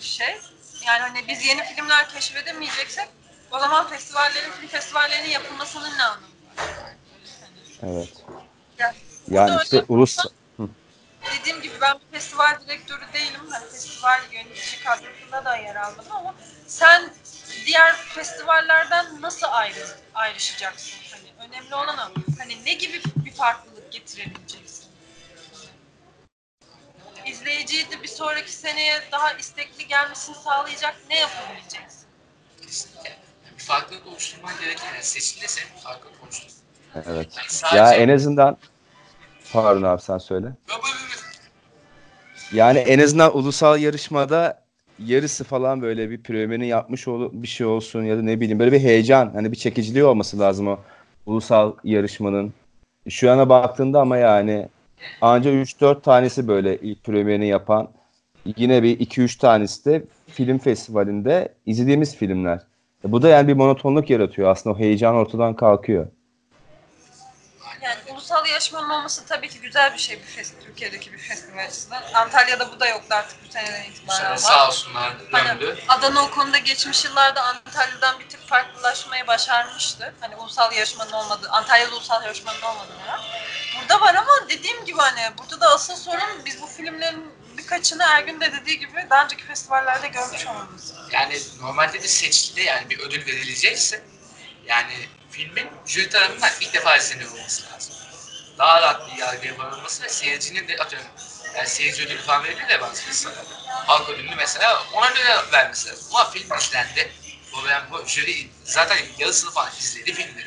[0.01, 0.41] şey.
[0.87, 3.09] Yani hani biz yeni filmler keşfedemeyeceksek
[3.51, 6.95] o zaman festivallerin, film festivallerinin yapılmasının ne anlamı var?
[7.83, 8.13] Evet.
[8.79, 8.95] Ya,
[9.29, 10.17] Yani işte ulus
[11.35, 13.41] dediğim gibi ben bir festival direktörü değilim.
[13.51, 16.35] Hani festival yönetici kadrosunda da yer aldım ama
[16.67, 17.11] sen
[17.67, 20.99] diğer festivallerden nasıl ayrı, ayrışacaksın?
[21.11, 22.13] Hani önemli olan o.
[22.39, 24.87] Hani ne gibi bir farklılık getirebileceksin?
[27.27, 32.07] İzleyiciyi de bir sonraki seneye daha istekli gelmesini sağlayacak ne yapabileceksin?
[32.63, 33.17] Kesinlikle.
[33.59, 34.95] Bir farklılık oluşturman gereken.
[34.95, 36.51] Yani seçimde senin bir farklılık oluştur.
[36.95, 37.29] evet.
[37.37, 37.77] Yani sadece...
[37.77, 38.59] Ya en azından
[39.53, 40.53] pardon abi sen söyle.
[42.53, 44.63] Yani en azından ulusal yarışmada
[44.99, 48.73] yarısı falan böyle bir premierini yapmış ol bir şey olsun ya da ne bileyim böyle
[48.73, 50.79] bir heyecan hani bir çekiciliği olması lazım o
[51.27, 52.53] ulusal yarışmanın.
[53.09, 54.69] Şu ana baktığında ama yani
[55.21, 57.89] Anca 3-4 tanesi böyle ilk premierini yapan.
[58.57, 62.61] Yine bir 2-3 tanesi de film festivalinde izlediğimiz filmler.
[63.05, 64.49] E Bu da yani bir monotonluk yaratıyor.
[64.49, 66.07] Aslında o heyecan ortadan kalkıyor.
[68.31, 72.03] Yani ulusal yarışmanın olması tabii ki güzel bir şey bir fest Türkiye'deki bir festival açısından.
[72.15, 74.37] Antalya'da bu da yoktu artık bu seneden itibaren var.
[74.37, 75.79] sağ olsunlar Hani döndü.
[75.89, 80.15] Adana o konuda geçmiş yıllarda Antalya'dan bir tık farklılaşmayı başarmıştı.
[80.21, 83.21] Hani ulusal yarışmanın olmadığı, Antalya'da ulusal yarışmanın olmadığı dönem.
[83.81, 88.41] Burada var ama dediğim gibi hani burada da asıl sorun biz bu filmlerin birkaçını Ergün
[88.41, 90.93] de dediği gibi daha önceki festivallerde görmüş olmamız.
[91.13, 94.05] Yani normalde bir seçkide yani bir ödül verilecekse
[94.67, 97.96] yani filmin jüri tarafından ilk defa izleniyor olması lazım.
[98.59, 101.09] Daha rahat bir yargıya varılması ve seyircinin de atıyorum
[101.57, 103.55] yani seyirci ödülü falan verilir ya bazı festivallerde.
[103.87, 106.07] Halk ödülünü mesela ona göre vermesi lazım.
[106.11, 107.13] Ama film izlendi.
[107.53, 110.47] Bu, yani bu jüri zaten yarısını falan izledi filmleri.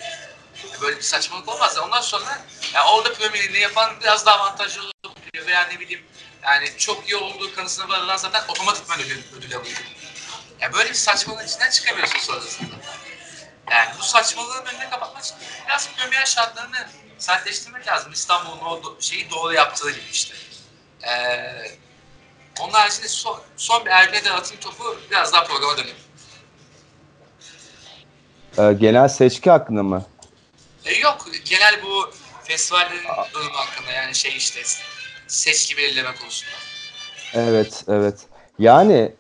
[0.82, 2.42] Böyle bir saçmalık olmaz da ondan sonra
[2.74, 6.06] yani orada premierini yapan biraz daha avantajlı olabiliyor veya ne bileyim
[6.44, 9.78] yani çok iyi olduğu kanısına varılan zaten otomatikman ödül, ödül alıyor.
[10.62, 12.76] Ya böyle bir saçmalığın içinden çıkamıyorsun sonrasında.
[13.72, 18.12] Yani bu saçmalığın önüne kapatmak için biraz premier şartlarını sertleştirmek lazım.
[18.12, 20.36] İstanbul'un o do- şeyi doğru yaptığı gibi işte.
[21.04, 21.78] Ee,
[22.60, 25.96] onun haricinde son, son bir ergene atayım topu biraz daha programa dönelim.
[28.58, 30.06] Ee, genel seçki hakkında mı?
[30.86, 32.12] E, yok genel bu
[32.44, 34.62] festivallerin durumu hakkında yani şey işte
[35.28, 36.52] seçki belirleme konusunda.
[37.34, 38.20] Evet, evet.
[38.60, 39.16] Yani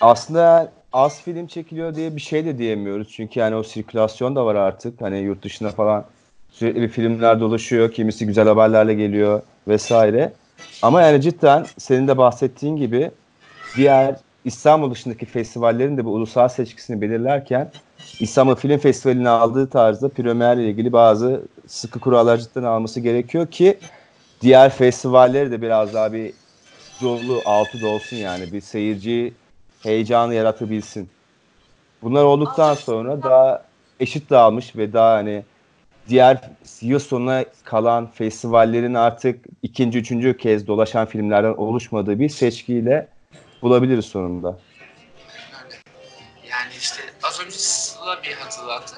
[0.00, 3.08] aslında az film çekiliyor diye bir şey de diyemiyoruz.
[3.12, 5.00] Çünkü yani o sirkülasyon da var artık.
[5.00, 6.04] Hani yurt dışına falan
[6.50, 7.92] sürekli bir filmler dolaşıyor.
[7.92, 10.32] Kimisi güzel haberlerle geliyor vesaire.
[10.82, 13.10] Ama yani cidden senin de bahsettiğin gibi
[13.76, 17.70] diğer İstanbul dışındaki festivallerin de bu ulusal seçkisini belirlerken
[18.20, 23.78] İstanbul Film Festivali'ne aldığı tarzda Premier ile ilgili bazı sıkı kurallar cidden alması gerekiyor ki
[24.40, 26.32] diğer festivalleri de biraz daha bir
[27.02, 29.32] dolu altı dolsun yani bir seyirci
[29.82, 31.10] heyecanı yaratabilsin.
[32.02, 33.64] Bunlar olduktan sonra daha
[34.00, 35.44] eşit dağılmış ve daha hani
[36.08, 36.40] diğer
[36.80, 43.08] yıl sonuna kalan festivallerin artık ikinci, üçüncü kez dolaşan filmlerden oluşmadığı bir seçkiyle
[43.62, 44.58] bulabiliriz sonunda.
[46.50, 48.96] Yani işte az önce Sıla bir hatırlattı.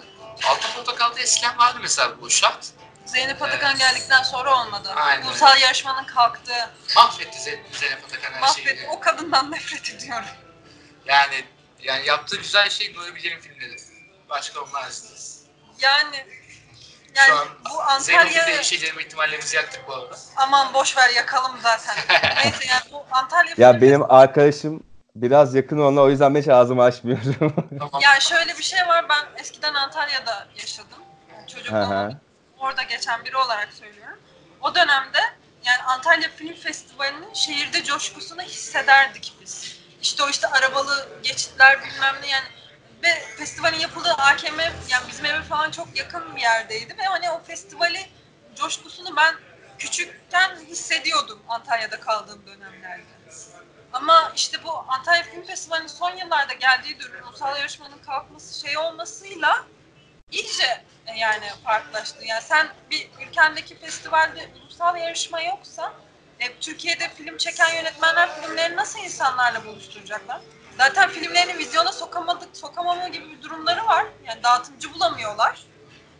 [0.50, 2.70] Altın Portakal'da eskiden vardı mesela bu şart.
[3.04, 4.88] Zeynep Atakan geldikten sonra olmadı.
[4.96, 5.26] Aynen.
[5.26, 8.64] Ulusal yarışmanın kalktığı, Mahvetti Ze- Zeynep Atakan her şeyi.
[8.66, 8.88] mahvetti.
[8.96, 10.24] O kadından nefret ediyorum.
[11.08, 11.44] Yani
[11.82, 13.76] yani yaptığı güzel şey Nuri Bilge'nin filmleri.
[14.28, 15.42] Başka onlar izleriz.
[15.80, 16.16] Yani
[17.14, 20.16] yani Şu an bu Antalya de işe girme ihtimallerimizi yaktık bu arada.
[20.36, 21.96] aman boş ver yakalım zaten.
[22.36, 24.82] Neyse yani bu Antalya Ya benim arkadaşım
[25.14, 27.54] biraz yakın onunla o yüzden ben hiç ağzımı açmıyorum.
[27.78, 28.00] Tamam.
[28.02, 30.98] Ya şöyle bir şey var ben eskiden Antalya'da yaşadım.
[31.30, 31.46] Hı hı.
[31.46, 32.16] Çocukluğum
[32.58, 34.18] orada geçen biri olarak söylüyorum.
[34.60, 35.18] O dönemde
[35.64, 39.77] yani Antalya Film Festivali'nin şehirde coşkusunu hissederdik biz.
[40.02, 42.46] İşte o işte arabalı geçitler bilmem ne yani
[43.02, 47.42] ve festivalin yapıldığı AKM yani bizim eve falan çok yakın bir yerdeydi ve hani o
[47.42, 48.06] festivali
[48.54, 49.34] coşkusunu ben
[49.78, 53.04] küçükken hissediyordum Antalya'da kaldığım dönemlerde.
[53.92, 59.66] Ama işte bu Antalya Film Festivali'nin son yıllarda geldiği durum ulusal yarışmanın kalkması şey olmasıyla
[60.30, 62.24] iyice e, yani farklılaştı.
[62.24, 65.92] Yani sen bir ülkendeki festivalde ulusal yarışma yoksa
[66.40, 70.40] e, Türkiye'de film çeken yönetmenler filmlerini nasıl insanlarla buluşturacaklar?
[70.78, 74.06] Zaten filmlerini vizyona sokamadık, sokamama gibi bir durumları var.
[74.26, 75.62] Yani dağıtımcı bulamıyorlar.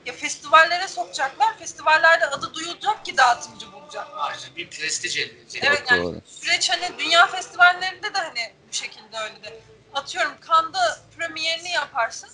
[0.06, 1.58] Ya festivallere sokacaklar.
[1.58, 4.30] Festivallerde adı duyulacak ki dağıtımcı bulacaklar.
[4.30, 5.64] Aynen bir prestij elde edecek.
[5.64, 6.20] Evet yani doğru.
[6.26, 9.60] süreç hani dünya festivallerinde de hani bu şekilde öyle de.
[9.94, 12.30] Atıyorum Cannes'da premierini yaparsın.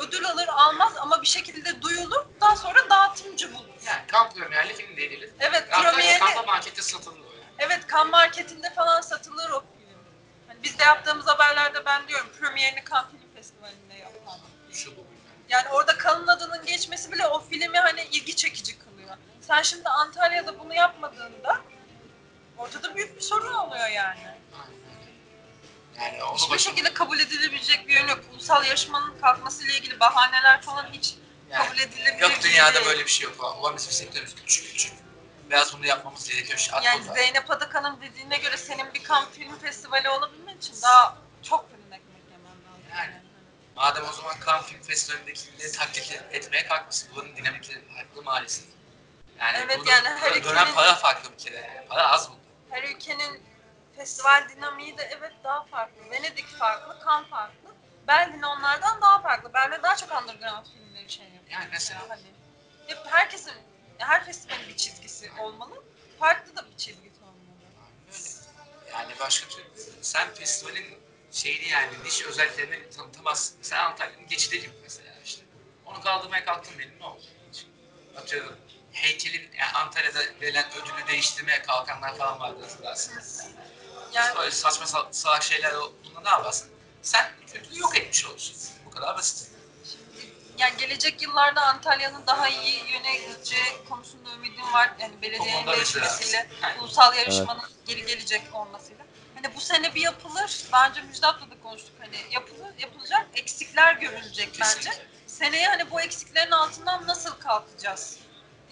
[0.00, 2.24] Ödül alır almaz ama bir şekilde duyulur.
[2.40, 3.74] Daha sonra dağıtımcı bulur.
[3.86, 5.32] Yani kamp premierli film değil.
[5.40, 7.24] Evet Hatta premierini kampa markette satılıyor.
[7.34, 7.54] Yani.
[7.58, 9.98] evet kan marketinde falan satılır o film.
[10.48, 14.38] Hani biz de yaptığımız haberlerde ben diyorum premierini kan film festivalinde yapan.
[14.72, 15.06] Şu bu.
[15.48, 19.16] Yani orada kanın adının geçmesi bile o filmi hani ilgi çekici kılıyor.
[19.40, 21.60] Sen şimdi Antalya'da bunu yapmadığında
[22.58, 24.39] ortada büyük bir sorun oluyor yani.
[25.98, 28.18] Yani onu Hiçbir başım- şekilde kabul edilebilecek bir yön yok.
[28.32, 31.14] Ulusal yarışmanın kalkmasıyla ilgili bahaneler falan hiç
[31.50, 32.86] yani kabul edilebilecek Yok bir dünyada değil.
[32.86, 33.56] böyle bir şey yok.
[33.60, 34.92] Ulan bizim sektörümüz küçük küçük.
[35.50, 36.58] Biraz bunu yapmamız gerekiyor.
[36.58, 37.12] Şu Yani aklımda.
[37.14, 42.22] Zeynep Adakan'ın dediğine göre senin bir Cannes Film Festivali olabilmen için daha çok fırın ekmek
[42.30, 42.84] yemen lazım.
[42.90, 43.22] Yani.
[43.76, 47.08] Madem o zaman Cannes Film Festivali'ndekileri taklit etmeye kalkmışsın.
[47.14, 48.64] Bunun dinamikleri farklı maalesef.
[49.38, 51.84] Yani Evet, burada yani her dönen ülkenin- para farklı bir kere.
[51.88, 52.40] Para az burada.
[52.70, 53.42] Her ülkenin
[54.00, 56.10] festival dinamiği de evet daha farklı.
[56.10, 57.74] Venedik farklı, Cannes farklı.
[58.08, 59.52] Berlin onlardan daha farklı.
[59.54, 61.52] Berlin daha çok underground filmleri şey yapıyor.
[61.52, 62.08] Yani mesela.
[62.08, 62.22] Hani
[62.86, 63.52] hep herkesin,
[63.98, 65.82] her festivalin bir çizgisi olmalı.
[66.18, 67.36] farklı da bir çizgi olmalı.
[68.08, 68.92] Öyle.
[68.92, 69.66] Yani başka türlü
[70.02, 70.98] sen festivalin
[71.32, 73.58] şeyini yani niş özelliklerini tanıtamazsın.
[73.62, 75.42] Sen Antalya'nın geçidi gibi mesela işte.
[75.86, 77.22] Onu kaldırmaya kalktın benim ne olur?
[78.16, 78.56] Atıyorum
[78.92, 83.50] heykelin yani Antalya'da verilen ödülü değiştirmeye kalkanlar falan vardı hatırlarsınız.
[84.12, 86.70] Yani Böyle saçma sal- salak şeyler olduğunda ne yaparsın?
[87.02, 88.54] Sen kültürü yok etmiş olursun.
[88.86, 89.50] Bu kadar basit.
[90.58, 94.90] yani gelecek yıllarda Antalya'nın daha iyi yöne gideceği konusunda ümidim var.
[94.98, 96.48] Yani belediyenin değişmesiyle,
[96.80, 99.04] ulusal yarışmanın geri gelecek olmasıyla.
[99.34, 100.64] Hani bu sene bir yapılır.
[100.72, 101.94] Bence Müjdat'la da konuştuk.
[102.00, 103.26] Hani yapılır, yapılacak.
[103.34, 104.90] Eksikler görülecek bence.
[105.26, 108.16] Seneye hani bu eksiklerin altından nasıl kalkacağız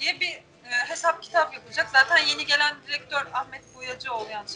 [0.00, 0.32] diye bir
[0.64, 1.88] e, hesap kitap yapacak.
[1.92, 4.52] Zaten yeni gelen direktör Ahmet Boyacıoğlu yanlış.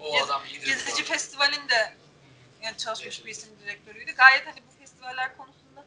[0.00, 0.66] O Gez- adam iyidir.
[0.66, 1.94] Gezici Festival'in de
[2.62, 4.12] yani çalışmış bir isim direktörüydü.
[4.12, 5.84] Gayet hani bu festivaller konusunda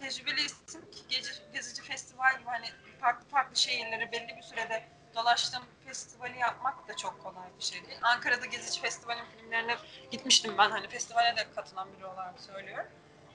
[0.00, 2.66] tecrübeli isim ki Gezi, Gezici Festival gibi hani
[3.00, 7.98] farklı farklı şehirlere belli bir sürede dolaştığım festivali yapmak da çok kolay bir şey değil.
[8.02, 9.76] Ankara'da Gezici Festival'in filmlerine
[10.10, 12.86] gitmiştim ben hani festivale de katılan biri olarak söylüyorum.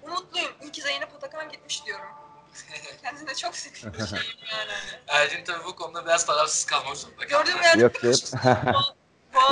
[0.01, 0.51] Umutluyum.
[0.61, 2.09] İyi ki Zeynep Atakan gitmiş diyorum.
[3.01, 4.71] Kendine çok sevdiğim bir şeyim yani.
[5.07, 7.27] Ercin tabii bu konuda biraz tarafsız kalmak zorunda.
[7.27, 7.29] kaldı.
[7.29, 8.15] Gördüğüm yerde Yok, yok.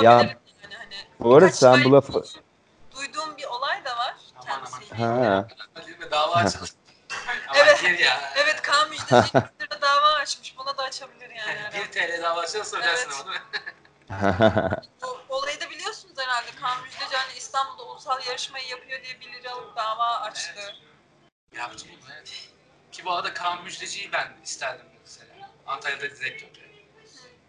[0.02, 0.36] Ya.
[1.20, 2.24] Bu arada Birkaç sen bu lafı...
[2.96, 4.94] Duyduğum bir olay da var kendisiyle.
[4.94, 5.48] Ha.
[6.10, 6.70] Dava açıldı.
[7.54, 8.00] Evet.
[8.00, 8.32] ya.
[8.36, 10.58] Evet Kaan Müjdeci İngiltere'de dava açmış.
[10.58, 11.60] Buna da açabilir yani.
[11.74, 13.42] Yani 1 TL dava açarsa söylersin Evet.
[15.02, 16.50] Bu olayı da biliyorsunuz herhalde.
[16.60, 20.52] Kaan Müjdeci hani İstanbul'da ulusal yarışmayı yapıyor diye 1 liralık dava açtı.
[20.56, 20.74] Evet.
[21.52, 22.48] Yaptı bunu evet.
[22.92, 25.50] Ki bu arada Kaan Müjdeci'yi ben isterdim mesela.
[25.66, 26.48] Antalya'da direktör.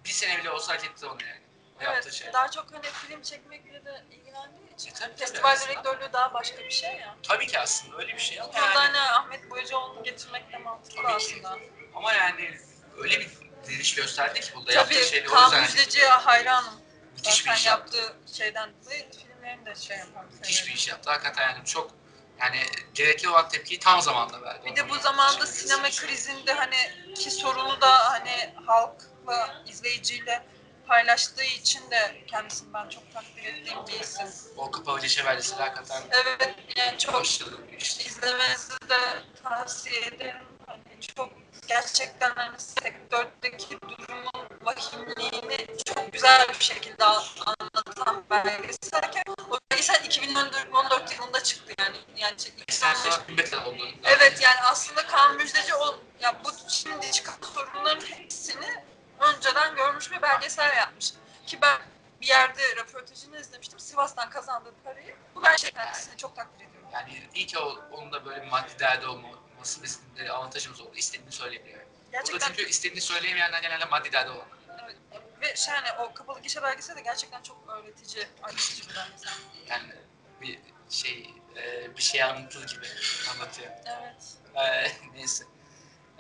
[0.06, 1.45] Bir sene bile olsa hak etti onu yani.
[1.82, 2.34] Yaptığı Evet, şey.
[2.34, 4.90] daha çok hani film çekmekle de ilgilendiği için.
[4.90, 5.70] E, tabii, tabii, Festival aslında.
[5.72, 7.16] direktörlüğü daha başka bir şey ya.
[7.24, 10.96] Tabii ki aslında öyle bir şey ama Burada hani yani, Ahmet Boyacıoğlu'nu getirmek de mantıklı
[11.04, 11.14] Tabii ki.
[11.16, 11.58] aslında.
[11.96, 12.58] ama yani
[12.98, 13.30] öyle bir
[13.66, 16.82] direniş gösterdi ki burada yaptığı Tabii şeyle o yüzden Müjdeci'ye hayranım.
[17.16, 17.98] müthiş bir iş yaptı.
[17.98, 20.30] yaptığı şeyden dolayı filmlerini de şey yaparım.
[20.34, 21.10] Müthiş bir iş yaptı.
[21.12, 21.92] Hakikaten yani çok
[22.40, 22.60] yani
[22.94, 24.66] gerekli olan tepkiyi tam zamanda verdi.
[24.66, 26.76] Bir de bu zamanda sinema krizinde hani
[27.16, 30.44] ki sorunu da hani halkla, izleyiciyle
[30.88, 34.28] paylaştığı için de kendisini ben çok takdir ettiğim bir isim.
[34.58, 38.06] O kapalı gişe belgeseli hakikaten Evet yani çok başarılı bir iş.
[38.06, 39.00] izlemenizi de
[39.44, 40.44] tavsiye ederim.
[40.68, 40.82] Hani
[41.16, 41.30] çok
[41.68, 49.02] gerçekten hani sektördeki durumun vahimliğini çok güzel bir şekilde anlatan belgesel.
[49.50, 51.98] O belgesel 2014 yılında çıktı yani.
[52.18, 52.36] Yani
[52.70, 53.84] Sen 2015 sonra Gümbet'le oldu.
[54.04, 58.84] Evet yani aslında Kaan Müjdeci o ya bu şimdi çıkan sorunların hepsini
[59.20, 61.14] önceden görmüş ve belgesel yapmış.
[61.48, 61.82] Ki ben
[62.22, 63.80] bir yerde röportajını izlemiştim.
[63.80, 65.16] Sivas'tan kazandığı parayı.
[65.36, 66.90] Bu gerçekten kendisini çok takdir ediyorum.
[66.94, 70.96] Yani iyi ki o, onun da böyle bir maddi derdi olması bizim de avantajımız oldu.
[70.96, 71.80] İstediğini söyleyebiliyor.
[71.80, 74.48] Burada Gerçekten çünkü istediğini söyleyemeyenler genelde maddi derdi olan.
[74.84, 74.96] evet.
[75.42, 79.34] ve şey hani o kapalı gişe belgeseli de gerçekten çok öğretici, anlatıcı bir belgesel.
[79.68, 79.94] Yani
[80.42, 82.86] bir şey e, bir şey anlatılır gibi
[83.34, 83.72] anlatıyor.
[83.86, 84.38] Evet.
[84.56, 85.44] E, neyse.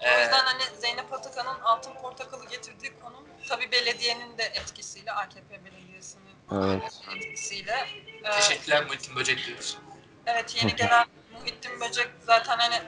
[0.01, 5.65] O E, yüzden hani Zeynep Atakan'ın Altın Portakal'ı getirdiği konum tabii belediyenin de etkisiyle, AKP
[5.65, 7.01] belediyesinin Evet.
[7.15, 7.87] etkisiyle.
[8.23, 9.77] e, teşekkürler Muhittin Böcek diyoruz.
[10.25, 11.05] Evet yeni gelen
[11.39, 12.81] Muhittin Böcek zaten hani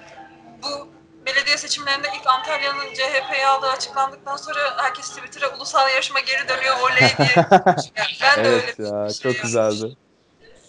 [0.64, 0.90] bu
[1.26, 7.00] belediye seçimlerinde ilk Antalya'nın CHP'ye aldığı açıklandıktan sonra herkes Twitter'a ulusal yarışma geri dönüyor oley
[7.18, 7.46] diye.
[8.22, 9.98] ben de öyle evet bir ya şey çok güzeldi.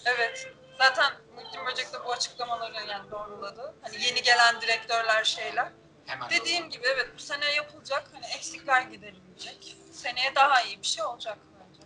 [0.05, 0.47] Evet.
[0.77, 3.73] Zaten Muhittin Böcek de bu açıklamaları yani doğruladı.
[3.81, 5.67] Hani yeni gelen direktörler şeyler.
[6.09, 6.29] Hemen.
[6.29, 8.03] Dediğim gibi evet bu sene yapılacak.
[8.13, 9.75] Hani eksikler giderilecek.
[9.93, 11.83] Seneye daha iyi bir şey olacak bence.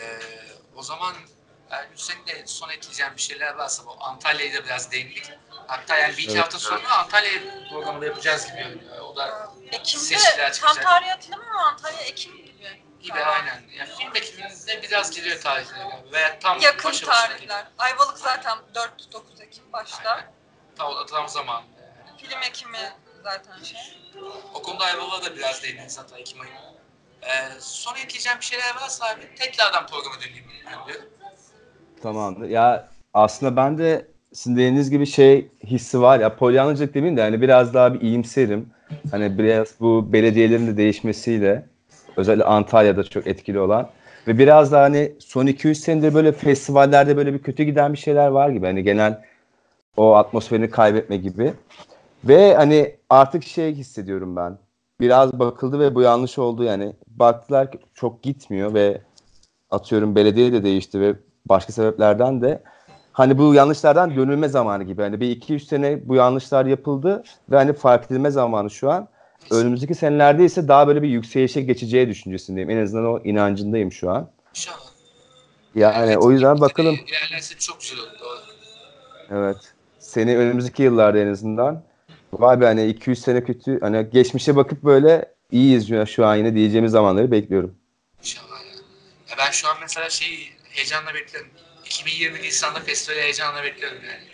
[0.00, 0.20] Ee,
[0.74, 1.14] o zaman
[1.70, 5.30] Ergün senin de son ekleyeceğin bir şeyler varsa bu Antalya'yı da biraz değindik.
[5.66, 6.42] Hatta yani bir iki Evet.
[6.42, 7.30] hafta sonra Antalya
[7.70, 8.98] programında yapacağız gibi görünüyor.
[8.98, 12.82] O da Ekim'de tam tarihi hatırlamıyorum ama Antalya Ekim gibi.
[13.00, 13.64] gibi aynen.
[13.78, 16.12] Yani film ekiminde biraz giriyor tarihleri.
[16.12, 17.66] Veya tam Yakın tarihler.
[17.78, 20.10] Ayvalık zaten 4-9 Ekim başta.
[20.10, 20.32] Aynen.
[20.76, 21.73] Tam, tam yani.
[22.28, 22.78] Film Ekim'i
[23.24, 23.78] zaten şey.
[24.54, 26.58] O konuda Ayvalık'a da biraz değiniriz hatta Ekim ayında.
[27.22, 31.06] Ee, son ekleyeceğim bir şeyler varsa abi tekrardan programa döneyim ben diyorum.
[32.02, 32.48] Tamamdır.
[32.48, 37.40] Ya aslında ben de sizin dediğiniz gibi şey hissi var ya polyanlıcılık demeyeyim de hani
[37.40, 38.68] biraz daha bir iyimserim.
[39.10, 41.66] Hani biraz bu belediyelerin de değişmesiyle
[42.16, 43.90] özellikle Antalya'da çok etkili olan
[44.26, 48.28] ve biraz daha hani son 200 senedir böyle festivallerde böyle bir kötü giden bir şeyler
[48.28, 48.66] var gibi.
[48.66, 49.20] Hani genel
[49.96, 51.54] o atmosferini kaybetme gibi.
[52.28, 54.58] Ve hani artık şey hissediyorum ben.
[55.00, 56.96] Biraz bakıldı ve bu yanlış oldu yani.
[57.06, 59.00] Baktılar ki çok gitmiyor ve
[59.70, 61.14] atıyorum belediye de değişti ve
[61.46, 62.62] başka sebeplerden de
[63.12, 65.02] hani bu yanlışlardan dönülme zamanı gibi.
[65.02, 69.08] Hani bir iki üç sene bu yanlışlar yapıldı ve hani fark edilme zamanı şu an.
[69.50, 72.70] önümüzdeki senelerde ise daha böyle bir yükselişe geçeceği düşüncesindeyim.
[72.70, 74.28] En azından o inancındayım şu an.
[74.50, 74.78] İnşallah.
[75.74, 76.94] Yani Evet, o yüzden bakalım.
[76.94, 78.08] İlerlerse çok güzel olur.
[78.20, 78.38] Doğru.
[79.38, 79.56] Evet.
[79.98, 81.82] Seni önümüzdeki yıllarda en azından.
[82.40, 83.80] Vay be hani 200 sene kötü.
[83.80, 87.74] Hani geçmişe bakıp böyle iyiyiz ya şu an yine diyeceğimiz zamanları bekliyorum.
[88.20, 88.72] İnşallah ya.
[89.30, 89.36] ya.
[89.38, 91.50] Ben şu an mesela şeyi heyecanla bekliyorum.
[91.84, 94.24] 2020 Nisan'da festivali heyecanla bekliyorum yani.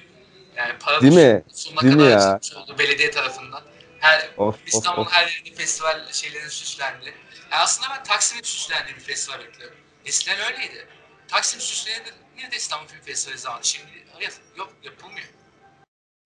[0.57, 1.43] Yani para Değil mi?
[1.53, 2.33] sonuna Değil mi kadar ya?
[2.35, 3.63] açılmış oldu belediye tarafından.
[3.99, 5.13] Her Of İstanbul of.
[5.13, 7.05] her yerinde festival şeylerin süslendi.
[7.51, 9.77] Yani aslında ben Taksim'in süslendiği bir festival bekliyorum.
[10.07, 10.87] Eskiden öyleydi.
[11.29, 12.11] Taksim süslenirdi.
[12.39, 13.65] Yine de İstanbul Film Festivali zamanı.
[13.65, 15.29] Şimdi hayır, yok yapılmıyor.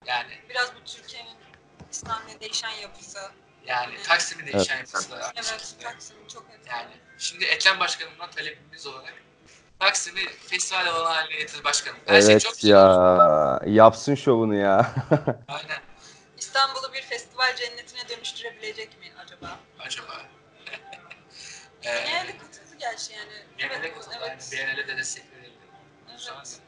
[0.07, 1.31] Yani Biraz bu Türkiye'nin
[1.95, 3.19] İslam'la değişen yapısı.
[3.67, 5.83] yani Taksim'in değişen yapısı da aynı Evet, şekilde.
[5.83, 6.69] Taksim çok etkili.
[6.73, 9.13] Yani şimdi Ekrem Başkanım'dan talebimiz olarak
[9.79, 11.97] Taksim'i festival alanı haline getir başkanım.
[12.05, 13.21] Her şey çok Evet güzel olmuş.
[13.65, 13.73] ya.
[13.73, 14.91] Yapsın şovunu ya.
[15.47, 15.81] Aynen.
[16.37, 19.59] İstanbul'u bir festival cennetine dönüştürebilecek mi acaba?
[19.79, 20.21] Acaba.
[21.81, 23.31] Genelde katıldı gerçi yani.
[23.59, 24.15] Evet, katıldı.
[24.19, 24.29] evet.
[24.29, 25.57] Yani Biennale de destek verildi.
[26.17, 26.33] Güzel.
[26.35, 26.59] Evet.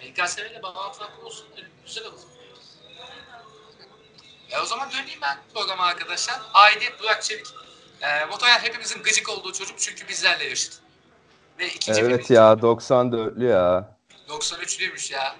[0.00, 1.48] Yani İKSV ile bağlantılar kurulsun.
[1.86, 2.18] Güzel olur.
[4.50, 6.40] E o zaman döneyim ben programa arkadaşlar.
[6.54, 7.46] Aidiyet Burak Çevik.
[8.00, 10.80] E, muhtemelen hepimizin gıcık olduğu çocuk çünkü bizlerle yaşıt.
[11.58, 13.96] Ve ikinci evet ya 94'lü ya.
[14.28, 15.36] 93'lüymüş ya.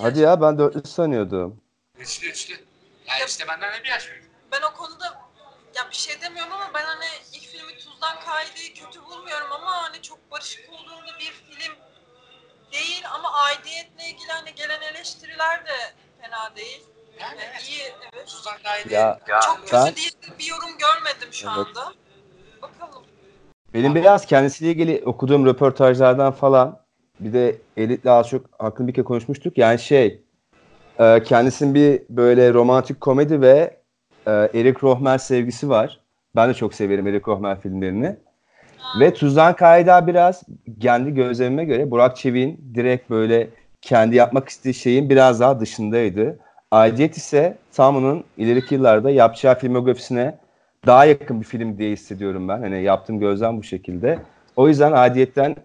[0.00, 1.60] Hadi ya ben 4'lü sanıyordum.
[1.98, 2.54] Üçlü üçlü.
[3.06, 4.30] Yani işte benden de bir yaş büyük.
[4.52, 5.28] Ben o konuda
[5.74, 9.47] ya bir şey demiyorum ama ben hani ilk filmi Tuzdan Kaide'yi kötü bulmuyorum
[18.64, 18.94] Kaydı.
[18.94, 20.08] Ya- Çok kötü Ben- diye
[20.38, 21.58] bir yorum görmedim şu Evet.
[21.58, 21.92] anda.
[22.62, 23.02] Bakalım.
[23.74, 26.80] Benim biraz kendisiyle ilgili okuduğum röportajlardan falan
[27.20, 29.58] bir de Elit'le az çok hakkında bir kere konuşmuştuk.
[29.58, 30.22] Yani şey
[30.98, 33.76] e, kendisinin bir böyle romantik komedi ve
[34.26, 36.00] e, Eric Rohmer sevgisi var.
[36.36, 38.16] Ben de çok severim Eric Rohmer filmlerini.
[39.00, 40.42] Ve Tuzdan Kayda biraz
[40.80, 43.48] kendi gözlemime göre Burak Çevik'in direkt böyle
[43.82, 46.38] kendi yapmak istediği şeyin biraz daha dışındaydı.
[46.70, 50.38] Aidiyet ise tam onun ileriki yıllarda yapacağı filmografisine
[50.86, 52.60] daha yakın bir film diye hissediyorum ben.
[52.60, 54.18] Hani yaptığım gözlem bu şekilde.
[54.56, 55.56] O yüzden Aidiyet'ten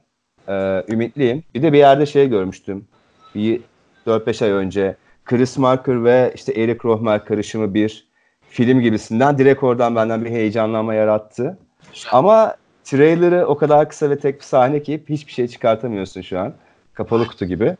[0.47, 1.43] e, ümitliyim.
[1.55, 2.87] Bir de bir yerde şey görmüştüm.
[3.35, 3.61] Bir
[4.07, 8.07] 4-5 ay önce Chris Marker ve işte Eric Rohmer karışımı bir
[8.49, 11.57] film gibisinden direkt oradan benden bir heyecanlanma yarattı.
[11.93, 12.09] Güzel.
[12.11, 16.53] Ama trailer'ı o kadar kısa ve tek bir sahne ki hiçbir şey çıkartamıyorsun şu an.
[16.93, 17.77] Kapalı kutu gibi.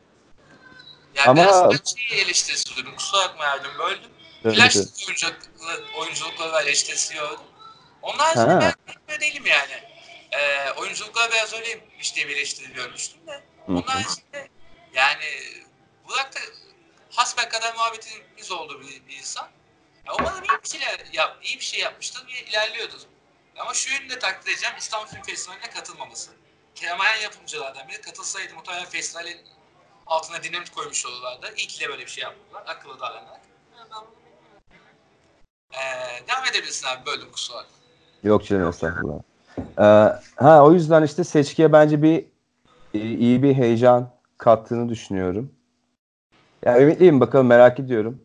[1.15, 2.95] Yani Ama- biraz şeyi eleştirisi duydum.
[2.95, 4.11] Kusura bakma yardım böldüm.
[4.45, 4.87] Evet, Flash evet.
[5.07, 7.45] oyunculukları, oyunculukları eleştirisi gördüm.
[8.01, 8.59] Onun haricinde Ha.
[8.59, 9.83] ben bilmiyor değilim yani.
[10.31, 13.43] Ee, oyunculuklar biraz öyleymiş diye bir eleştiri görmüştüm de.
[13.67, 14.47] Onun haricinde
[14.93, 15.25] yani
[16.07, 16.39] Burak da
[17.09, 19.49] hasbel kadar muhabbetimiz olduğu bir, bir insan.
[20.07, 22.99] Ya umarım iyi bir şeyler yap, iyi bir şey yapmıştır ve ilerliyordur.
[23.57, 26.31] Ama şu yönü de takdir edeceğim İstanbul Film Festivali'ne katılmaması.
[26.75, 29.47] Keremayan yapımcılardan biri katılsaydı muhtemelen festivalin
[30.07, 31.55] altına dinamit koymuş olurlardı.
[31.55, 32.63] Ki de böyle bir şey yaptılar.
[32.67, 33.41] Akıllı davranarak.
[33.71, 34.97] Ha, ben bunu bilmiyorum.
[35.73, 37.65] Ee, devam edebilirsin abi böldüm kusura.
[38.23, 39.19] Yok canım estağfurullah.
[39.79, 42.25] Ee, ha o yüzden işte seçkiye bence bir
[42.93, 45.51] iyi iyi bir heyecan kattığını düşünüyorum.
[46.65, 48.21] Ya ümitliyim bakalım merak ediyorum.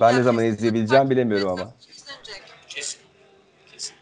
[0.00, 1.62] Ben ne zaman izleyebileceğim bilemiyorum ama.
[1.62, 2.42] etsem izlenecek.
[2.68, 3.00] Kesin.
[3.72, 3.94] Kesin.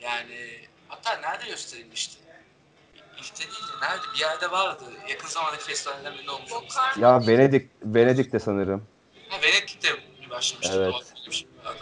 [0.00, 2.16] Yani hatta nerede gösterilmişti?
[3.18, 3.75] İlkte değildi.
[3.88, 4.02] Nerede?
[4.14, 4.84] Bir yerde vardı.
[5.10, 7.02] Yakın zamandaki festivallerden birinde olmuş lazım.
[7.02, 8.86] Ya Venedik Venedik'te sanırım.
[9.28, 9.88] Ha, Venedik'te
[10.30, 10.74] başlamıştı.
[10.76, 10.92] Evet.
[10.94, 11.78] Doğru, öyle bir şey vardı.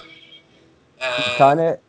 [0.98, 1.80] Bir Ee, tane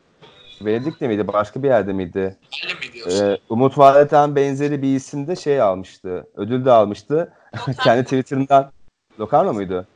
[0.61, 1.27] Venedik'te miydi?
[1.27, 2.37] Başka bir yerde miydi?
[2.63, 3.25] Berlin mi diyorsun?
[3.25, 6.27] Ee, Umut Valet'ten benzeri bir isim de şey almıştı.
[6.35, 7.33] Ödül de almıştı.
[7.83, 8.71] kendi Twitter'ından
[9.19, 9.87] Locarno muydu?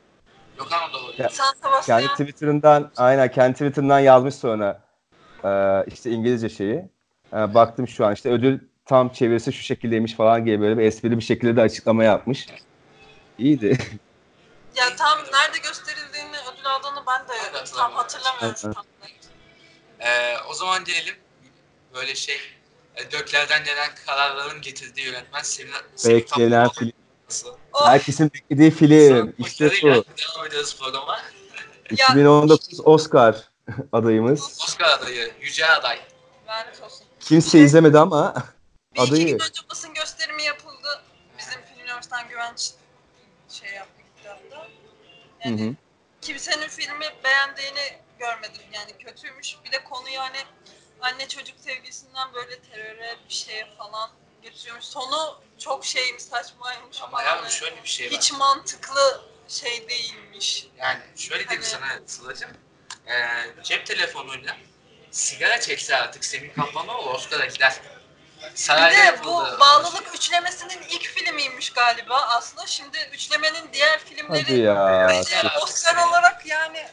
[0.59, 1.23] Locarno da olabilir.
[1.23, 4.89] Ya- San Sebastian Kendi Twitter'ından aynen kendi Twitter'ından yazmış sonra
[5.45, 6.85] Ee, işte İngilizce şeyi.
[7.33, 11.17] Ee, baktım şu an işte ödül tam çevirisi şu şekildeymiş falan diye böyle bir esprili
[11.17, 12.47] bir şekilde de açıklama yapmış.
[13.37, 13.67] İyiydi.
[14.75, 18.73] ya tam nerede gösterildiğini ödül aldığını ben de tam hatırlamıyorum.
[20.01, 21.15] Ee, o zaman diyelim
[21.95, 22.35] böyle şey
[22.95, 25.73] e, Dökler'den gelen kararların getirdiği yönetmen Sevin
[26.07, 26.91] Beklenen film.
[27.73, 29.33] Oh, Herkesin beklediği film.
[29.37, 29.87] İşte bu.
[29.87, 31.19] Devam ediyoruz programa.
[31.89, 33.35] 2019 Oscar
[33.91, 34.59] adayımız.
[34.63, 35.99] Oscar adayı, yüce aday.
[36.47, 37.05] lanet olsun.
[37.19, 38.33] Kimse izlemedi ama
[38.95, 41.03] Bir iki gün önce basın gösterimi yapıldı.
[41.37, 42.71] Bizim Film Üniversitesi'nden güvenç
[43.49, 44.63] şey yaptı gitti hatta.
[44.65, 44.69] Hı
[45.49, 45.75] Yani hı.
[46.21, 48.61] kimsenin filmi beğendiğini görmedim.
[48.73, 49.55] Yani kötüymüş.
[49.65, 50.37] Bir de konuyu hani
[51.01, 54.09] anne çocuk sevgisinden böyle teröre bir şeye falan
[54.43, 54.85] getiriyormuş.
[54.85, 57.01] Sonu çok şeymiş saçmaymış.
[57.01, 58.13] Ama yani şöyle bir şey var.
[58.17, 60.67] hiç mantıklı şey değilmiş.
[60.77, 62.51] Yani şöyle diyeyim Hani- sana Sıla'cığım.
[63.07, 63.15] e,
[63.63, 64.57] cep telefonuyla
[65.11, 67.81] sigara çekse artık Semih Kaplanoğlu Oscar'a gider.
[68.43, 69.57] Bir Sarayda de bu yapıldı.
[69.59, 72.67] bağlılık üçlemesinin ilk filmiymiş galiba aslında.
[72.67, 75.07] Şimdi üçlemenin diğer Hadi filmleri ya.
[75.09, 75.41] bence.
[75.61, 76.87] Oscar olarak yani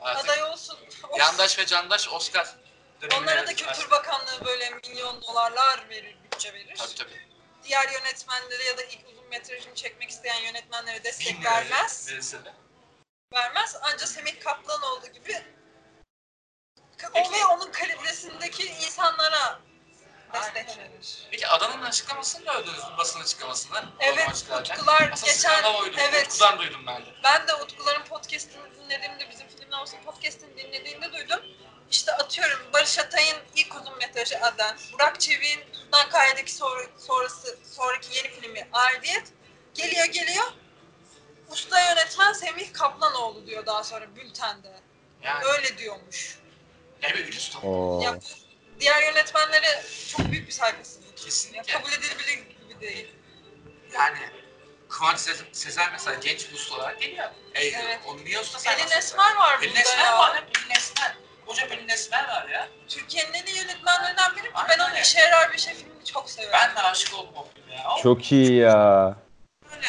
[0.00, 0.78] Artık aday olsun.
[1.18, 2.54] Yandaş ve Candaş Oscar.
[3.02, 3.54] dönemine Onlara da.
[3.54, 6.74] Kültür Bakanlığı böyle milyon dolarlar verir, bütçe verir.
[6.78, 7.26] Tabii tabii.
[7.64, 12.08] Diğer yönetmenlere ya da ilk uzun metrajını çekmek isteyen yönetmenlere destek vermez.
[12.10, 12.52] verirse de.
[13.34, 13.76] Vermez.
[13.82, 15.42] Ancak Semih Kaplanoğlu gibi
[16.98, 17.28] Peki.
[17.28, 19.60] o ve onun kalibresindeki insanlara
[20.32, 20.78] destek Aynen.
[20.92, 21.18] verir.
[21.30, 22.94] Peki Adana'nın açıklamasını gördünüz mü?
[22.98, 23.84] Basın açıklamasını.
[24.00, 24.28] Evet.
[24.28, 25.96] Utkular Aslında geçen- oydu.
[25.98, 26.26] evet.
[26.26, 27.08] Utku'dan duydum ben de.
[27.24, 31.40] Ben de Utkuların podcastini dinlediğimde, bizim filmden olsa podcastini dinlediğinde duydum.
[31.90, 38.16] İşte atıyorum Barış Atay'ın ilk uzun metrajı Aden, Burak Çevik'in Tuzdan Kaya'daki sonra, sonrası, sonraki
[38.16, 39.32] yeni filmi Ardiyet.
[39.74, 40.44] Geliyor geliyor.
[41.48, 44.72] Usta yönetmen Semih Kaplanoğlu diyor daha sonra bültende.
[45.22, 46.38] Yani Öyle diyormuş.
[47.02, 47.52] ne bir.
[47.62, 48.00] Oo.
[48.02, 48.18] Ya
[48.80, 49.82] diğer yönetmenlere
[50.16, 51.06] çok büyük bir saygısızlık.
[51.18, 51.72] Ya, Kesinlikle.
[51.72, 52.34] kabul edilebilir
[52.68, 53.14] gibi değil.
[53.94, 54.18] Yani
[54.88, 57.28] Kıvanç Se- Sezer mesela genç bir usta olarak geliyor.
[57.54, 57.98] E, Evet.
[58.06, 58.98] Onu niye usta Pelin saymazsın?
[58.98, 60.18] Esmer var Pelin burada Esmer ya.
[60.18, 60.44] var ya.
[60.54, 61.16] Pelin Esmer.
[61.46, 62.68] Koca Pelin Esmer var ya.
[62.88, 64.44] Türkiye'nin en iyi yönetmenlerinden biri.
[64.54, 65.02] Ben Aynen onun öyle.
[65.02, 66.58] işe yarar bir şey filmini çok seviyorum.
[66.62, 67.90] Ben de aşık oldum o filme ya.
[67.98, 69.16] O Çok iyi ya.
[69.76, 69.86] Öyle.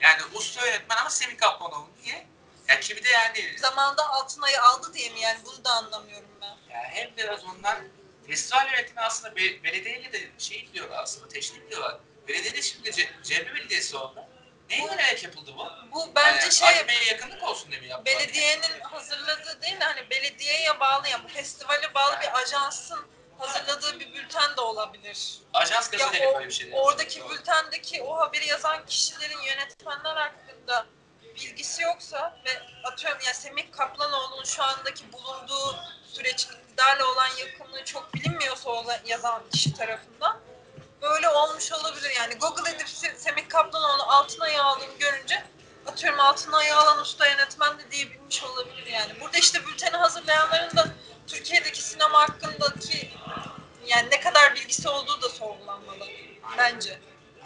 [0.00, 1.88] Yani usta yönetmen ama Semih Kaplanoğlu.
[2.02, 2.26] Niye?
[2.68, 6.74] Ya ki bir de yani, Zamanında Altınay'ı aldı diye mi yani bunu da anlamıyorum ben.
[6.74, 7.78] yani hem biraz ondan
[8.26, 11.96] festival yönetimi aslında be, belediyeyle de şey diyorlar aslında teşvik diyorlar.
[12.28, 14.24] Belediye de şimdi Ce CHP belediyesi oldu.
[14.70, 15.68] Neyi önererek yapıldı bu?
[15.92, 18.20] Bu bence yani, şey AKP'ye yakınlık olsun diye mi yaptılar?
[18.20, 23.06] belediyenin hazırladığı değil de hani belediyeye bağlı yani bu festivale bağlı bir ajansın
[23.38, 25.38] hazırladığı bir bülten de olabilir.
[25.54, 26.70] Ajans gazeteli böyle bir şey.
[26.74, 27.30] oradaki Doğru.
[27.30, 30.86] bültendeki o haberi yazan kişilerin yönetmenler hakkında
[31.34, 32.50] bilgisi yoksa ve
[32.84, 35.76] atıyorum ya Semih Kaplanoğlu'nun şu andaki bulunduğu
[36.12, 40.40] süreç iktidarla olan yakınlığı çok bilinmiyorsa o yazan kişi tarafından
[41.02, 42.10] böyle olmuş olabilir.
[42.16, 45.44] Yani Google edip Se- Semih Kaplanoğlu Altınay'ı aldığını görünce
[45.86, 49.20] atıyorum Altınay'ı alan usta yönetmen de diyebilmiş olabilir yani.
[49.20, 50.88] Burada işte bülteni hazırlayanların da
[51.26, 53.10] Türkiye'deki sinema hakkındaki
[53.86, 56.06] yani ne kadar bilgisi olduğu da sorgulanmalı
[56.58, 56.98] bence.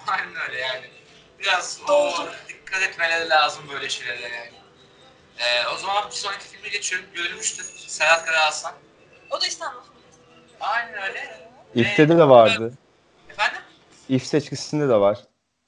[0.06, 0.90] Aynen öyle yani.
[1.38, 2.32] Biraz o Doldu.
[2.48, 4.52] dikkat etmeleri lazım böyle şeylere yani.
[5.38, 7.08] Ee, o zaman bir sonraki filme geçiyorum.
[7.14, 7.64] Görülmüştür.
[7.86, 8.74] Serhat Karahasan.
[9.30, 9.80] O da İstanbul
[10.60, 11.48] Aynen öyle.
[11.74, 12.72] İF'te de vardı.
[13.30, 13.60] Efendim?
[14.08, 15.18] İF seçkisinde de var.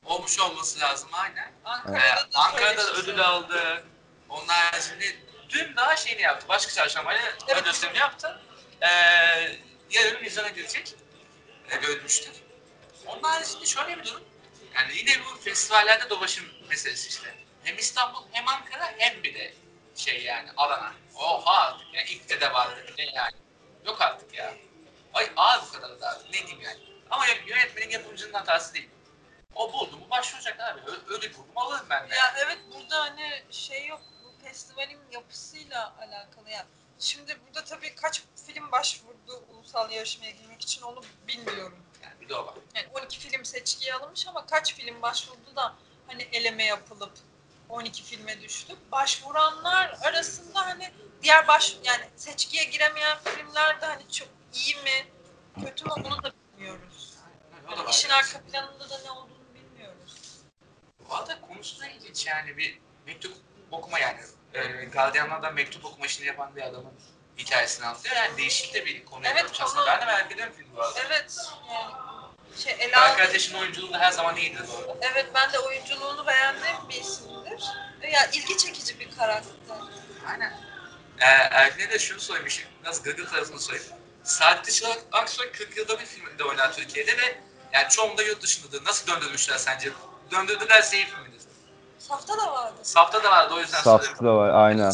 [0.04, 1.48] Olmuş olması lazım aynen.
[1.48, 3.10] Ee, Ankara'da da Ankara'da söylemişti.
[3.10, 3.84] ödül aldı.
[4.28, 5.04] Onun haricinde
[5.48, 6.48] dün daha şeyini yaptı.
[6.48, 7.64] Başka çarşambayla Evet.
[7.64, 8.40] gösterimi yaptı.
[8.80, 8.86] Ee,
[9.90, 10.94] yarın vizyona girecek.
[11.70, 12.32] Ee, görülmüştür.
[13.06, 14.22] Onun haricinde şöyle bir durum.
[14.74, 17.34] Yani yine bu festivallerde dolaşım meselesi işte.
[17.64, 19.54] Hem İstanbul hem Ankara hem bir de
[19.96, 20.92] şey yani Adana.
[21.14, 22.80] Oha artık ya ilk de de vardı
[23.14, 23.32] yani.
[23.88, 24.54] Yok artık ya.
[25.14, 26.78] Ay ağır bu kadar da ne diyeyim yani.
[27.10, 28.90] Ama yönetmenin yapımcının hatası değil.
[29.54, 30.80] O buldu mu başvuracak abi.
[30.86, 32.14] Ö- ödül buldum alırım ben de.
[32.14, 36.66] Ya evet burada hani şey yok bu festivalin yapısıyla alakalı ya.
[36.98, 41.78] Şimdi burada tabii kaç film başvurdu ulusal yarışmaya girmek için onu bilmiyorum.
[42.02, 42.54] Yani bir de o var.
[42.74, 45.74] Yani 12 film seçkiye alınmış ama kaç film başvurdu da
[46.06, 47.12] hani eleme yapılıp
[47.68, 48.74] 12 filme düştü.
[48.92, 50.90] Başvuranlar arasında hani
[51.22, 55.06] diğer baş yani seçkiye giremeyen filmler de hani çok iyi mi
[55.64, 57.14] kötü mü bunu da bilmiyoruz.
[57.70, 60.40] Yani işin arka planında da ne olduğunu bilmiyoruz.
[61.00, 63.36] Valla konusu da ilginç yani bir mektup
[63.70, 64.20] okuma yani.
[64.54, 66.92] E, Guardian'lardan mektup okuma işini yapan bir adamın
[67.38, 68.16] hikayesini anlatıyor.
[68.16, 69.86] Yani değişik de bir konu Evet, yapmış aslında.
[69.86, 71.00] Ben de merak ediyorum filmi bu arada.
[71.06, 71.36] Evet
[71.72, 71.92] yani
[72.56, 74.96] şey ele Berk Ateş'in oyunculuğu da her zaman iyidir bu arada.
[75.12, 77.64] Evet ben de oyunculuğunu beğendiğim bir isimdir.
[78.12, 79.76] Ya ilgi çekici bir karakter.
[80.26, 80.60] Aynen.
[81.20, 83.92] Ee, Ergin'e de şunu söylemiş, biraz gırgır tarafını söyleyeyim.
[84.22, 87.40] Saat dışı Aksoy 40 yılda bir filmde oynar Türkiye'de ve
[87.72, 88.84] yani çoğunda yurt dışındadır.
[88.84, 89.90] Nasıl döndürmüşler sence?
[90.30, 91.40] Döndürdülerse iyi film midir?
[91.98, 92.74] Safta da vardı.
[92.82, 94.92] Safta da vardı o yüzden Saf'ta da var aynen.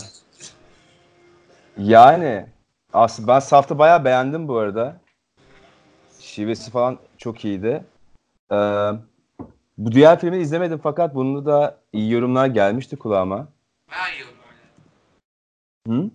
[1.78, 2.46] Yani
[2.92, 5.00] aslında ben Saf'ta bayağı beğendim bu arada.
[6.20, 7.84] Şivesi falan çok iyiydi.
[8.52, 8.56] Ee,
[9.78, 13.48] bu diğer filmi izlemedim fakat bunda da iyi yorumlar gelmişti kulağıma.
[13.90, 14.33] Bayağı iyi.
[15.86, 16.10] Hı?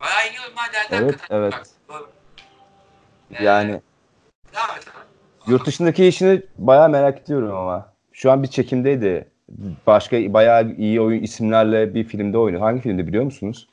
[0.00, 1.36] Bayağı iyi yorumlar geldi Evet, hakikaten.
[1.36, 1.54] evet.
[3.34, 3.82] Ee, Yani
[4.52, 4.86] Devam et
[5.46, 7.92] yurt dışındaki işini bayağı merak ediyorum ama.
[8.12, 9.30] Şu an bir çekimdeydi.
[9.86, 12.62] Başka bayağı iyi oyun isimlerle bir filmde oynuyor.
[12.62, 13.68] Hangi filmde biliyor musunuz?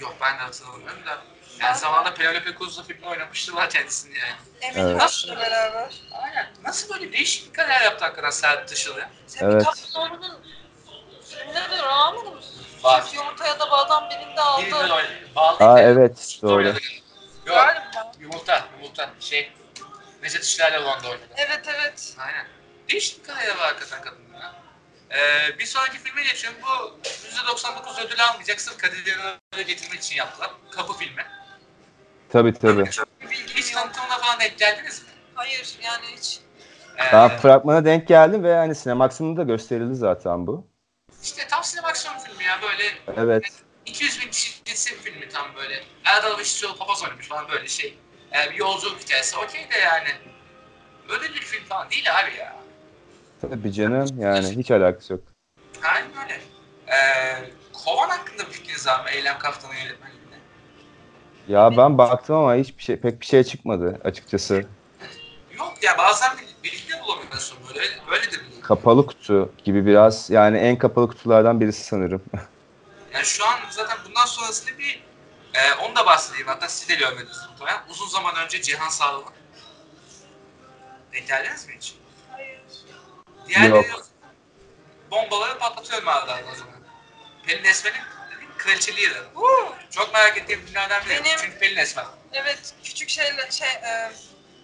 [0.00, 1.18] Yok ben de hatırlamıyorum da.
[1.60, 4.32] Yani zamanında Penelope Cruz'la filmde oynamıştılar kendisini yani.
[4.60, 5.02] Emin Evet.
[5.02, 6.00] Hoş'la beraber.
[6.12, 6.46] Aynen.
[6.64, 9.10] Nasıl böyle değişik bir kariyer yaptı hakikaten Serhat ya?
[9.26, 9.64] Semih Evet.
[9.64, 10.38] Kaplanoğlu'nun
[11.24, 12.30] filmleri de rağmen mi?
[12.94, 14.62] Çift yumurtaya da bağdan birinde aldı.
[14.62, 15.12] Birinde de oynadı.
[15.36, 16.54] Bağlı Aa evet doğru.
[16.54, 16.78] oynadı.
[17.46, 17.56] Yok.
[17.56, 18.12] Galiba.
[18.20, 18.64] Yumurta.
[18.80, 19.10] Yumurta.
[19.20, 19.52] Şey.
[20.22, 21.26] Necdet İşler'le olan da oynadı.
[21.36, 22.14] Evet evet.
[22.18, 22.46] Aynen.
[22.90, 24.54] Değişik bir kariyeri var hakikaten kadının ya.
[25.10, 26.58] Ee, bir sonraki filme geçiyorum.
[26.62, 26.98] Bu
[27.50, 29.18] %99 ödül almayacak sırf Kadir
[29.52, 30.50] öyle getirmek için yaptılar.
[30.70, 31.26] Kapı filmi.
[32.32, 32.84] Tabii tabii.
[33.30, 35.08] Bir Hiç tanıtımına falan denk geldiniz mi?
[35.34, 36.40] Hayır yani hiç.
[36.98, 40.66] Ee, Ben fragmana denk geldim ve hani Cinemax'ında da gösterildi zaten bu.
[41.22, 42.82] işte tam sinema aksiyon filmi ya böyle
[43.16, 43.44] Evet.
[43.86, 45.84] 200 bin kişi izlesi filmi tam böyle.
[46.04, 47.98] Erdal Beşiktaşoğlu papaz oynamış falan böyle şey.
[48.32, 50.08] Ee, bir yolculuk hikayesi okey de yani.
[51.08, 52.56] Öyle bir film falan değil abi ya.
[53.40, 55.22] Tabii canım yani hiç alakası yok.
[55.84, 56.40] Aynen öyle.
[56.88, 59.10] Ee, Kovan hakkında bir fikriniz var mı?
[59.10, 60.36] Eylem Kaftan'ın yönetmenliğinde.
[61.48, 64.64] Ya ben baktım ama hiçbir şey pek bir şey çıkmadı açıkçası.
[65.58, 66.42] Yok ya bazen de
[67.06, 67.80] bulamıyorsun böyle.
[67.80, 68.60] Öyle, öyle de biliyorum.
[68.62, 72.24] Kapalı kutu gibi biraz yani en kapalı kutulardan birisi sanırım.
[73.16, 75.04] Yani şu an zaten bundan sonrasında bir
[75.54, 76.46] e, onu da bahsedeyim.
[76.46, 77.82] Hatta siz de görmediniz muhtemelen.
[77.88, 79.32] Uzun zaman önce Cihan Sağlam'ın.
[81.12, 81.94] Denk geldiniz mi hiç?
[82.32, 82.60] Hayır.
[83.48, 84.06] Diğerleri Yok.
[85.10, 86.74] bombaları patlatıyorum arada o zaman.
[87.46, 88.00] Pelin Esmer'in
[88.58, 89.22] kraliçeliği de.
[89.90, 91.24] Çok merak ettiğim filmlerden biri.
[91.24, 92.06] Benim- Çünkü Pelin Esmer.
[92.32, 94.10] Evet küçük şeyler şey e,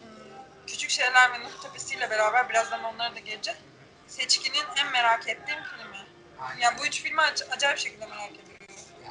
[0.02, 3.60] hmm, küçük şeyler ve Nuh Tepesi'yle beraber birazdan onlara da geleceğiz.
[4.08, 6.01] Seçkinin en merak ettiğim filmi.
[6.50, 8.52] Yani, Yani bu üç filmi ac- acayip şekilde merak ediyorum.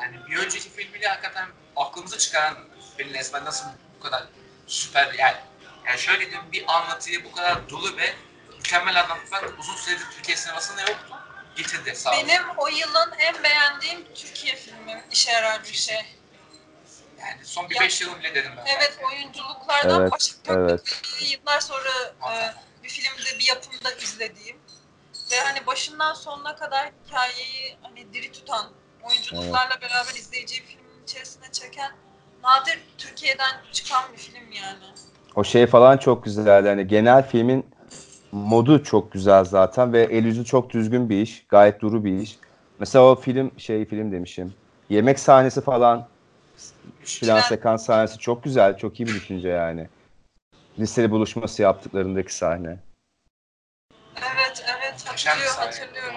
[0.02, 2.58] yani bir önceki filmiyle hakikaten aklımızı çıkaran
[2.98, 3.66] Pelin Esmer nasıl
[4.00, 4.24] bu kadar
[4.68, 5.38] süper yani.
[5.88, 8.16] Yani şöyle diyeyim bir anlatıyı bu kadar dolu ve
[8.58, 11.16] mükemmel anlatmak uzun süredir Türkiye sinemasında yoktu.
[11.56, 12.28] Getirdi sağ olsun.
[12.28, 16.18] Benim o yılın en beğendiğim Türkiye filmi işe yarar bir şey.
[17.20, 18.66] Yani son bir Ya- 5 yılım bile dedim ben.
[18.66, 21.02] Evet oyunculuklardan Evet, Başak evet.
[21.22, 21.90] Yıllar sonra
[22.32, 22.54] e,
[22.84, 24.61] bir filmde bir yapımda izlediğim
[25.32, 28.66] ve hani başından sonuna kadar hikayeyi hani diri tutan
[29.04, 31.92] oyunculuklarla beraber izleyiciyi filmin içerisine çeken
[32.44, 34.84] nadir Türkiye'den çıkan bir film yani.
[35.36, 36.68] O şey falan çok güzeldi.
[36.68, 37.66] Hani genel filmin
[38.32, 41.46] modu çok güzel zaten ve el yüzü çok düzgün bir iş.
[41.50, 42.38] Gayet duru bir iş.
[42.80, 44.54] Mesela o film şey film demişim.
[44.90, 46.08] Yemek sahnesi falan
[47.20, 47.42] Güzel.
[47.42, 48.78] sekans sahnesi çok güzel.
[48.78, 49.90] Çok iyi bir düşünce yani.
[50.80, 52.80] Liseli buluşması yaptıklarındaki sahne.
[55.12, 56.16] Hatırlıyor, hatırlıyorum.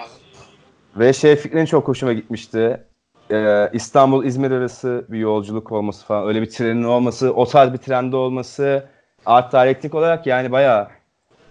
[0.95, 2.83] Ve şey fikrin çok hoşuma gitmişti.
[3.31, 6.27] Ee, İstanbul-İzmir arası bir yolculuk olması falan.
[6.27, 8.89] Öyle bir trenin olması, o tarz bir trende olması.
[9.25, 10.89] Art direktlik olarak yani bayağı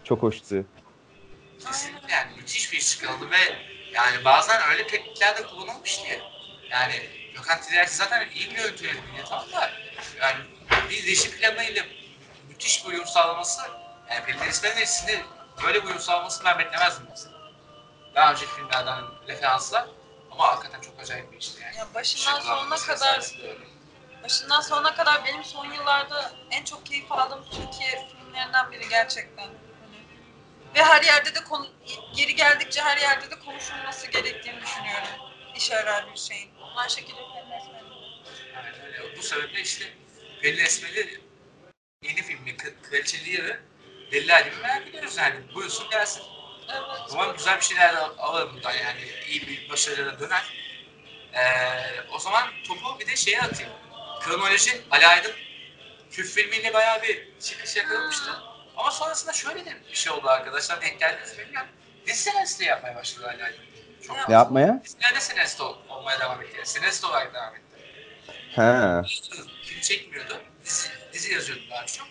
[0.04, 0.64] çok hoştu.
[1.66, 3.36] Kesinlikle yani müthiş bir iş çıkarıldı ve
[3.92, 6.20] yani bazen öyle teknikler de kullanılmış ki
[6.70, 6.92] yani
[7.34, 9.70] Gökhan Tiryaki zaten iyi bir yönetmen yönetmeni tamam da
[10.20, 10.36] yani
[10.90, 11.82] bir reji planıyla
[12.48, 13.62] müthiş bir uyum sağlaması
[14.10, 14.50] yani Pelin
[14.82, 15.20] Esmer'in
[15.66, 17.33] böyle bir uyum sağlamasını ben beklemezdim mesela.
[18.14, 19.88] Daha önceki filmlerden referanslar
[20.30, 21.76] ama hakikaten çok acayip bir işti yani.
[21.76, 23.20] Ya başından Işıklar, sonuna kadar
[24.24, 29.48] başından sonuna kadar benim son yıllarda en çok keyif aldığım Türkiye filmlerinden biri gerçekten.
[30.74, 31.66] Ve her yerde de konu
[32.16, 35.08] geri geldikçe her yerde de konuşulması gerektiğini düşünüyorum.
[35.56, 36.50] İşe yarar bir şeyin.
[36.76, 37.50] Aynı şekilde Pelin.
[38.56, 39.16] Aynen öyle.
[39.18, 39.84] Bu sebeple işte
[40.42, 41.20] Pelin Esmer'i
[42.02, 43.60] yeni filmi Kraliçeliği ve
[44.12, 45.54] Deliler gibi merak ediyoruz yani.
[45.54, 46.22] Buyursun gelsin.
[47.12, 49.00] Umarım güzel bir şeyler alır bundan yani.
[49.28, 50.42] iyi bir başarıya döner.
[51.34, 51.40] Ee,
[52.12, 53.72] o zaman topu bir de şeye atayım.
[54.20, 55.32] Kronoloji Ali Aydın
[56.10, 58.30] Küf filmiyle bayağı bir çıkış yakalamıştı.
[58.76, 60.82] Ama sonrasında şöyle de bir şey oldu arkadaşlar.
[60.82, 61.68] Denk geldiniz mi bilmiyorum.
[62.06, 63.64] Dizi senarist de yapmaya başladı Ali Aydın.
[64.06, 64.82] Çok Ne yapmaya?
[64.84, 66.56] Dizilerde senarist ol- olmaya devam etti.
[66.56, 67.64] Yani senarist olarak devam etti.
[68.54, 69.02] He.
[69.64, 70.40] Film çekmiyordu.
[70.64, 72.06] Dizi, dizi yazıyordu daha çok.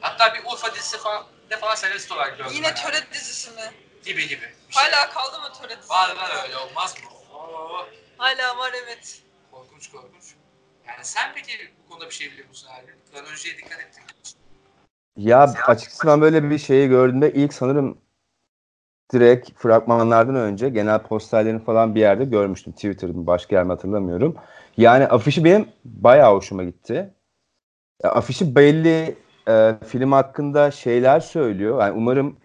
[0.00, 2.52] Hatta bir Urfa dizisi falan de falan senarist olarak gördüm.
[2.54, 3.72] Yine töre dizisi mi?
[4.04, 4.40] Gibi gibi.
[4.68, 4.82] Bir şey.
[4.82, 5.90] Hala kaldı mı dizisi?
[5.90, 7.36] Var var öyle olmaz mı?
[7.38, 7.86] Oo,
[8.16, 9.22] Hala var evet.
[9.50, 10.34] korkunç korkunç.
[10.88, 11.52] Yani sen peki
[11.84, 12.92] bu konuda bir şey biliyor musun abi?
[13.12, 14.10] Kronolojiye dikkat ettin mi?
[15.16, 17.98] Ya açıkçası ben böyle bir şeyi gördüğümde ilk sanırım
[19.12, 22.72] direkt fragmanlardan önce genel posterlerini falan bir yerde görmüştüm.
[22.72, 24.36] Twitter'da başka yer mi hatırlamıyorum.
[24.76, 27.14] Yani afişi benim bayağı hoşuma gitti.
[28.04, 29.16] Ya, afişi belli
[29.48, 31.80] e, film hakkında şeyler söylüyor.
[31.80, 32.36] Yani umarım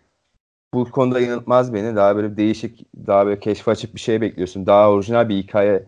[0.78, 1.95] bu konuda yanıltmaz beni.
[1.95, 4.65] Daha böyle değişik, daha böyle keşfe açık bir şey bekliyorsun.
[4.65, 5.84] Daha orijinal bir hikaye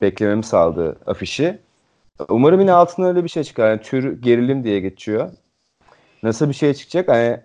[0.00, 1.60] beklememi sağladı afişi.
[2.28, 3.70] Umarım yine altına öyle bir şey çıkar.
[3.70, 5.30] Yani tür gerilim diye geçiyor.
[6.22, 7.08] Nasıl bir şey çıkacak?
[7.08, 7.40] Hani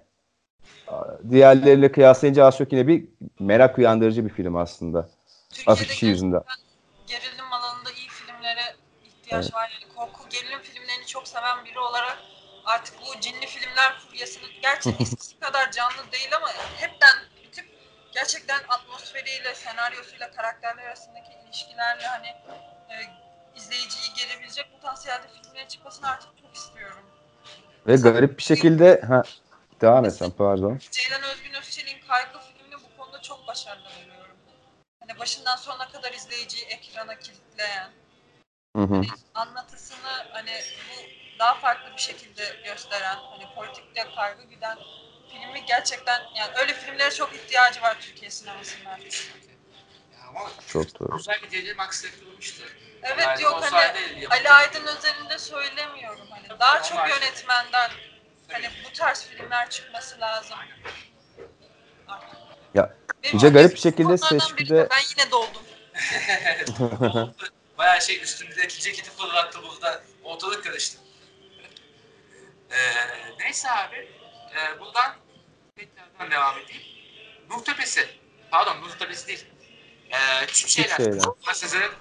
[1.29, 3.05] diğerleriyle kıyaslayınca az çok yine bir
[3.39, 5.09] merak uyandırıcı bir film aslında.
[5.67, 6.41] Afişi yüzünden.
[7.07, 8.75] gerilim alanında iyi filmlere
[9.05, 9.71] ihtiyaç var.
[9.73, 12.17] Yani korku gerilim filmlerini çok seven biri olarak
[12.69, 16.47] artık bu cinli filmler furyasını gerçi eskisi kadar canlı değil ama
[16.77, 17.65] hepten bitip
[18.11, 22.27] gerçekten atmosferiyle, senaryosuyla, karakterler arasındaki ilişkilerle hani
[22.89, 22.95] e,
[23.55, 27.05] izleyiciyi gelebilecek potansiyelde filmlerin çıkmasını artık çok istiyorum.
[27.87, 29.23] Ve garip bir şekilde ha
[29.81, 30.79] devam etsen pardon.
[30.91, 34.35] Ceylan Özgün Özçelik'in Kaygı filmini bu konuda çok başarılı buluyorum.
[34.99, 37.89] Hani başından sonuna kadar izleyiciyi ekrana kilitleyen,
[38.75, 39.01] Hı hı.
[39.33, 44.77] anlatısını hani bu daha farklı bir şekilde gösteren, hani politikte kaygı güden
[45.31, 49.13] filmi gerçekten yani öyle filmlere çok ihtiyacı var Türkiye sinemasının artık.
[50.13, 51.15] Ya ama Çok doğru.
[51.15, 52.63] özellikle Ceylan aksiyonu durmuştu.
[53.03, 53.93] Evet Yani yok hani.
[54.29, 57.91] Ali Aydın özelinde söylemiyorum hani daha çok yönetmenden
[58.51, 60.57] hani bu tarz filmler çıkması lazım.
[62.73, 65.61] Ya, Benim bir de garip bir şekilde seçkide- Ben yine doldum.
[67.77, 70.01] Bayağı şey üstümüzdeki ceketi fırlattı burada.
[70.23, 70.97] Ortalık karıştı.
[72.71, 72.93] Ee,
[73.39, 74.11] neyse abi.
[74.55, 75.15] Ee, buradan
[75.75, 76.81] tekrardan devam edeyim.
[77.49, 78.09] Nur Tepesi.
[78.51, 79.45] Pardon Nur Tepesi değil.
[80.11, 80.95] Ee, küçük şeyler.
[80.95, 81.21] şeyler.
[81.47, 81.91] Başsezer'in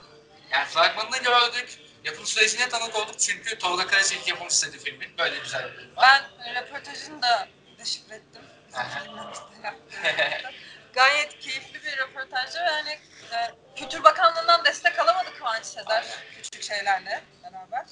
[0.50, 1.78] yani fragmanını gördük.
[2.04, 5.18] Yapım sürecine tanık olduk çünkü Tolga Karaçelik yapım istedi filmin.
[5.18, 6.22] Böyle güzel bir bölüm var.
[6.40, 7.48] Ben röportajını da
[7.78, 8.42] deşifre ettim.
[8.74, 9.00] Aha.
[9.00, 10.50] Filmlerimizde yaptığım.
[10.92, 12.90] Gayet keyifli bir röportajdı ve hani
[13.32, 16.04] e, Kültür Bakanlığı'ndan destek alamadı Kıvanç Sezer
[16.42, 17.84] küçük şeylerle beraber.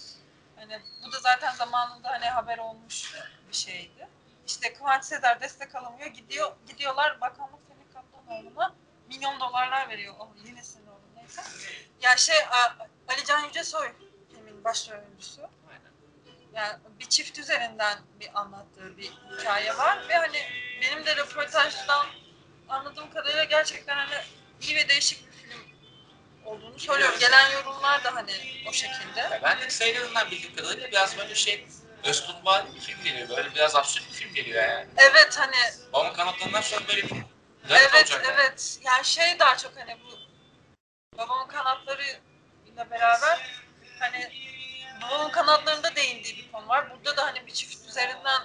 [0.57, 3.15] Hani bu da zaten zamanında hani haber olmuş
[3.49, 4.09] bir şeydi.
[4.47, 6.07] İşte Kıvanç Sezer destek alamıyor.
[6.07, 8.75] Gidiyor gidiyorlar bakanlık Semih Kaptanoğlu'na
[9.09, 10.15] milyon dolarlar veriyor.
[10.19, 11.43] O yine sinir oldum neyse.
[12.03, 12.77] Ya şey A-
[13.09, 13.93] Ali Can Yücesoy
[14.31, 15.43] filmin başrol oyuncusu.
[15.43, 15.93] Aynen.
[16.55, 20.39] Yani bir çift üzerinden bir anlattığı bir hikaye var ve hani
[20.83, 22.07] benim de röportajdan
[22.69, 24.15] anladığım kadarıyla gerçekten hani
[24.63, 25.26] iyi ve değişik
[26.47, 27.19] olduğunu söylüyorum.
[27.21, 28.33] Gelen yorumlar da hani
[28.69, 29.21] o şekilde.
[29.21, 31.67] Ya ben de trailerından bildiğim kadarıyla biraz böyle şey
[32.05, 33.29] Öztürkvari bir film geliyor.
[33.29, 34.87] Böyle biraz absürt bir film geliyor yani.
[34.97, 35.57] Evet hani
[35.93, 37.25] Babamın kanatlarından sonra böyle bir garip
[37.71, 38.35] evet olacak yani.
[38.41, 40.19] evet yani şey daha çok hani bu
[41.19, 42.03] babamın kanatları
[42.67, 43.61] ile beraber
[43.99, 44.33] hani
[45.03, 46.91] babamın kanatlarında değindiği bir konu var.
[46.91, 48.43] Burada da hani bir çift üzerinden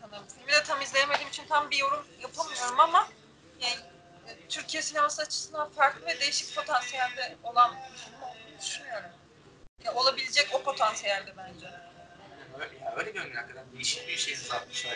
[0.00, 0.24] sanırım.
[0.28, 3.08] Filmi de tam izleyemediğim için tam bir yorum yapamıyorum ama
[3.60, 3.76] yani
[4.48, 9.10] Türkiye sineması açısından farklı ve değişik potansiyelde olan bir film olduğunu düşünüyorum.
[9.84, 11.66] Ya, olabilecek o potansiyelde bence.
[12.60, 13.64] Öyle, ya öyle görünüyor hakikaten.
[13.74, 14.92] Değişik bir şey atmışlar.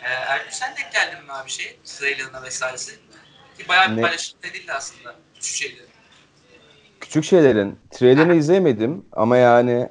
[0.00, 1.78] Ee, Erkut sen denk geldin mi abi şey?
[1.84, 2.92] Trailer'ına vesairesi.
[3.58, 5.14] Ki bayağı bir paylaşım edildi aslında.
[5.40, 5.86] Şu şeyleri.
[7.00, 9.88] Küçük şeylerin trailerini izleyemedim ama yani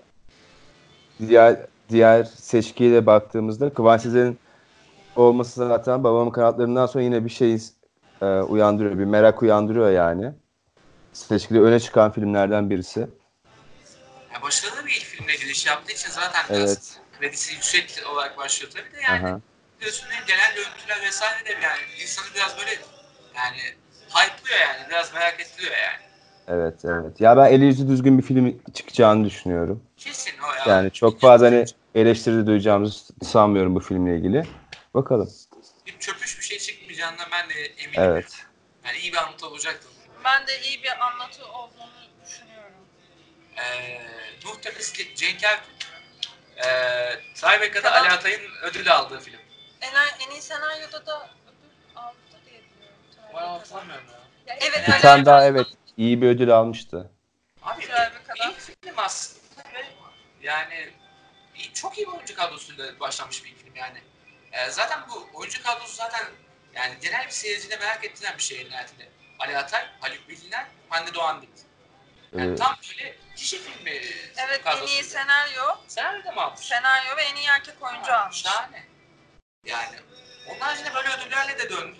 [1.28, 1.58] diğer
[1.90, 4.06] diğer seçkiye baktığımızda Kıvanç
[5.16, 7.60] olması zaten babamın kanatlarından sonra yine bir şey
[8.22, 9.00] e, uyandırıyor.
[9.00, 10.32] Bir merak uyandırıyor yani.
[11.14, 13.00] Seçkide öne çıkan filmlerden birisi.
[14.34, 17.00] Ya başarılı bir ilk filmle giriş yaptığı için zaten biraz Evet.
[17.20, 19.28] kredisi yüksek olarak başlıyor tabii de yani.
[19.28, 19.40] Aha.
[19.80, 22.72] Biliyorsun gelen görüntüler vesaire de yani insanı biraz böyle
[23.36, 23.58] yani
[24.10, 24.90] hype'lıyor yani.
[24.90, 26.12] Biraz merak ettiriyor yani.
[26.48, 27.22] Evet, evet.
[27.22, 29.84] Ya ben eli yüzü düzgün bir film çıkacağını düşünüyorum.
[29.98, 30.76] Kesin o ya.
[30.76, 31.66] Yani çok fazla hani
[31.96, 34.44] eleştiri duyacağımızı sanmıyorum bu filmle ilgili.
[34.94, 35.30] Bakalım.
[35.88, 36.60] Bir çöpüş bir şey
[37.02, 38.02] çıkmayacağından ben de eminim.
[38.02, 38.46] Evet.
[38.86, 39.92] Yani iyi bir anlatı olacaktır.
[40.24, 41.92] Ben de iyi bir anlatı olduğunu
[42.26, 42.74] düşünüyorum.
[43.58, 44.02] Ee,
[44.46, 45.92] Nuh Tepesi Cenk Erkut.
[46.58, 48.02] Ee, Tribecca'da Tamam.
[48.02, 49.40] Ali Atay'ın ödül aldığı film.
[49.82, 49.92] En,
[50.26, 52.98] en iyi senaryoda da ödül aldı diye biliyorum.
[53.20, 53.54] Ben Tribecca'da.
[53.54, 54.20] hatırlamıyorum ya.
[54.48, 57.12] Ya evet, Bir tane daha evet iyi bir ödül almıştı.
[57.64, 59.42] Abi iyi film aslında.
[60.42, 60.90] Yani
[61.74, 64.02] çok iyi bir oyuncu kadrosuyla başlamış bir film yani.
[64.52, 66.26] Ee, zaten bu oyuncu kadrosu zaten
[66.76, 69.10] yani genel bir seyircide merak ettiren bir şey nihayetinde.
[69.40, 71.60] Ali Atay, Haluk Bilginer, Hande Doğan Dimit.
[72.38, 73.92] Yani Ee, tam böyle kişi filmi
[74.48, 76.60] Evet en iyi senaryo, Senaryo da mı almış?
[76.60, 78.38] senaryo ve en iyi erkek oyuncu almış.
[78.38, 78.84] Şahane.
[79.66, 79.96] Yani
[80.50, 81.98] onun haricinde böyle ödüllerle de döndü.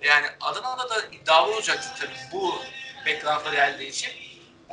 [0.00, 2.54] Yani Adana'da da iddialı olacaktı tabii bu
[3.06, 4.10] background'a geldiği için.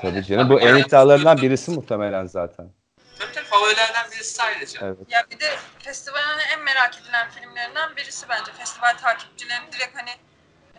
[0.01, 0.49] tabii canım.
[0.49, 2.71] Bu en iddialarından birisi muhtemelen zaten.
[3.19, 4.79] Tabii tabii favorilerden birisi ayrıca.
[4.83, 4.97] Evet.
[5.07, 8.51] Ya bir de festivalin en merak edilen filmlerinden birisi bence.
[8.53, 10.11] Festival takipçilerinin direkt hani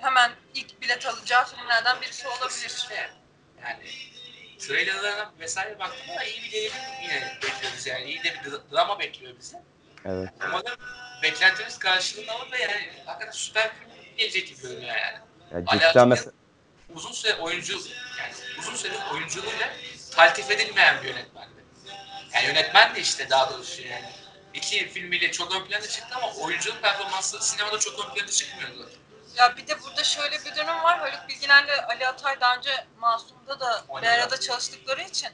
[0.01, 2.87] hemen ilk bilet alacağı filmlerden birisi olabilir.
[3.63, 3.85] Yani
[4.59, 6.73] trailerlarına vesaire baktığımda iyi bir gerilim
[7.03, 8.05] yine bekliyoruz yani.
[8.05, 9.57] İyi de bir dra- drama bekliyor bizi.
[10.05, 10.29] Evet.
[10.49, 10.77] Umarım
[11.23, 15.19] beklentimiz karşılığını alır ve yani hakikaten süper film gelecek gibi görünüyor yani.
[15.53, 16.33] Ya Ali cidden mesela
[16.95, 17.73] uzun süre oyuncu
[18.19, 19.69] yani uzun süredir oyunculuğuyla
[20.11, 21.56] taltif edilmeyen bir yönetmendi.
[22.37, 24.11] Yani yönetmen de işte daha doğrusu yani.
[24.55, 28.91] İki filmiyle çok ön plana çıktı ama oyunculuk performansı sinemada çok ön plana çıkmıyordu.
[29.37, 30.99] Ya bir de burada şöyle bir durum var.
[30.99, 35.29] Haluk Bilginer'le Ali Atay daha önce Masum'da da bir arada çalıştıkları için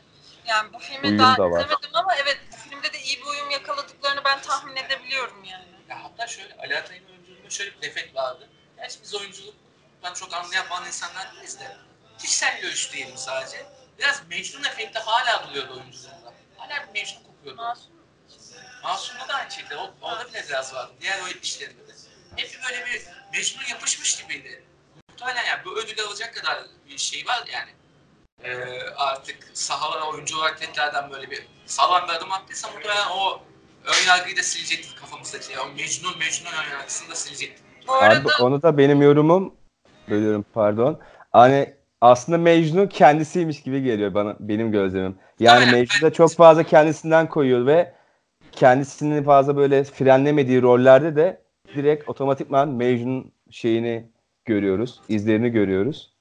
[0.47, 1.61] yani bu filmi Uyum daha da var.
[1.61, 5.65] izlemedim ama evet bu filmde de iyi bir uyum yakaladıklarını ben tahmin edebiliyorum yani.
[5.89, 8.49] Ya hatta şöyle Ali Atay'ın oyunculuğunda şöyle bir defekt vardı.
[8.77, 11.77] Gerçi biz oyunculuktan çok anlayan bazı insanlar değiliz de.
[12.19, 13.67] kişisel görüş diyelim sadece.
[13.99, 16.22] Biraz Mecnun efekti hala duruyordu oyuncularda.
[16.63, 17.63] Hala bir Mecnun kokuyordu.
[17.63, 17.93] Masum.
[18.85, 19.77] Masum'da da aynı şekilde.
[19.77, 20.93] O, orada bile biraz vardı.
[21.01, 21.93] Diğer oyun işlerinde de.
[22.37, 24.63] Hep böyle bir Mecnun yapışmış gibiydi.
[25.11, 26.59] Muhtemelen yani bu ödülü alacak kadar
[26.89, 27.71] bir şey var yani.
[28.45, 33.43] Ee, artık sahalara oyuncu olarak tekrardan böyle bir sağlam bir adım attıysa muhtemelen o
[33.85, 35.61] ön yargıyı da silecektir kafamızdaki.
[35.61, 37.65] O Mecnun Mecnun ön yargısını da silecektir.
[37.89, 39.55] Bu Abi arada onu da benim yorumum
[40.09, 41.01] bölüyorum pardon.
[41.33, 45.19] Hani aslında Mecnun kendisiymiş gibi geliyor bana benim gözlemim.
[45.43, 45.79] Yani Aynen.
[45.79, 47.95] Mecnun da çok fazla kendisinden koyuyor ve
[48.53, 51.43] kendisini fazla böyle frenlemediği rollerde de
[51.75, 54.11] direkt otomatikman Mecnun şeyini
[54.45, 56.13] görüyoruz, izlerini görüyoruz.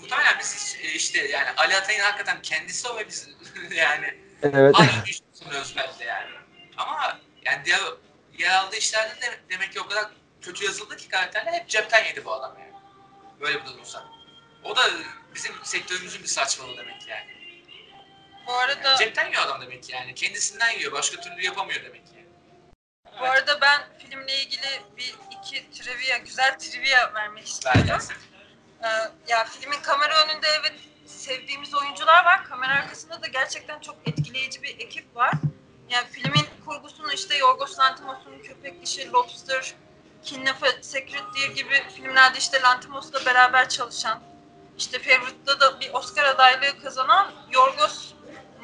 [0.00, 3.28] Muhtemelen biz hiç, e, işte yani Ali Atay'ın hakikaten kendisi o ve biz
[3.76, 4.06] yani
[4.42, 4.76] Evet.
[4.76, 6.30] şey sanıyoruz belki yani.
[6.76, 7.80] Ama yani diğer
[8.38, 10.04] yer aldığı işlerde de demek ki o kadar
[10.40, 12.72] kötü yazıldı ki karakterler hep cepten yedi bu adam yani.
[13.40, 14.04] Böyle bir durumsa.
[14.64, 14.82] O da
[15.34, 17.33] bizim sektörümüzün bir saçmalığı demek yani.
[18.46, 20.14] Bu arada cepten yiyor adam demek ki yani.
[20.14, 20.92] Kendisinden yiyor.
[20.92, 22.26] Başka türlü yapamıyor demek ki.
[23.20, 28.02] bu arada ben filmle ilgili bir iki trivia, güzel trivia vermek istiyorum.
[28.82, 28.88] Ee,
[29.28, 30.74] ya filmin kamera önünde evet
[31.06, 32.44] sevdiğimiz oyuncular var.
[32.44, 35.32] Kamera arkasında da gerçekten çok etkileyici bir ekip var.
[35.90, 39.74] Yani filmin kurgusunu işte Yorgos Lanthimos'un Köpek Dişi, Lobster,
[40.24, 44.22] Kidnap Secret Deer gibi filmlerde işte Lanthimos'la beraber çalışan,
[44.78, 48.13] işte Favorite'da da bir Oscar adaylığı kazanan Yorgos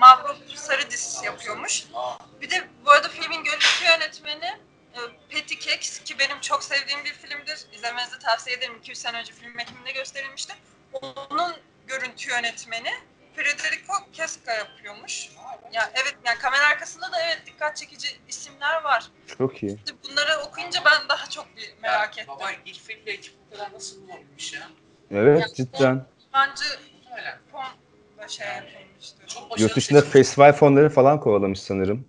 [0.00, 1.84] Mavroparidis yapıyormuş.
[1.94, 4.58] Aa, Bir de bu arada filmin görüntü yönetmeni
[4.94, 4.98] e,
[5.32, 7.58] Patty Cakes ki benim çok sevdiğim bir filmdir.
[7.72, 8.76] İzlemenizi tavsiye ederim.
[8.78, 10.54] 200 sene önce film ekiminde gösterilmişti.
[10.92, 12.90] Onun görüntü yönetmeni
[13.36, 15.28] Federico Casca yapıyormuş.
[15.72, 19.10] Ya evet yani kamera arkasında da evet dikkat çekici isimler var.
[19.38, 19.76] Çok iyi.
[19.76, 22.34] İşte bunları okuyunca ben daha çok bir merak ya ettim.
[22.36, 24.68] Baba ilk filmde ekip bu kadar nasıl bulabilmiş ya?
[25.10, 26.06] Evet cidden.
[26.34, 26.64] Bence
[27.04, 27.38] Muhtemelen.
[28.20, 29.26] Fonla şey yapılmıştı.
[29.26, 32.08] Çok Yurt dışında festival fonları falan kovalamış sanırım.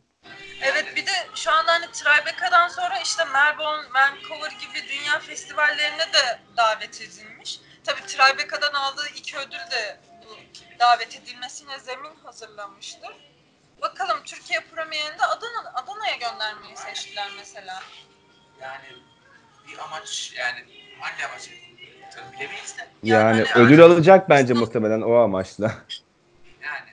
[0.61, 6.39] Evet bir de şu anda hani Tribeca'dan sonra işte Melbourne, Vancouver gibi dünya festivallerine de
[6.57, 7.59] davet edilmiş.
[7.83, 10.37] Tabii Tribeca'dan aldığı iki ödül de bu
[10.79, 13.11] davet edilmesine zemin hazırlamıştır.
[13.81, 17.83] Bakalım Türkiye premierinde Adana, Adana'ya göndermeyi seçtiler mesela.
[18.61, 18.87] Yani
[19.67, 20.65] bir amaç yani
[20.99, 21.49] hangi amaç
[22.15, 25.71] tabii bilemeyiz de Yani Yani- ödül alacak bence muhtemelen o amaçla.
[26.61, 26.89] yani.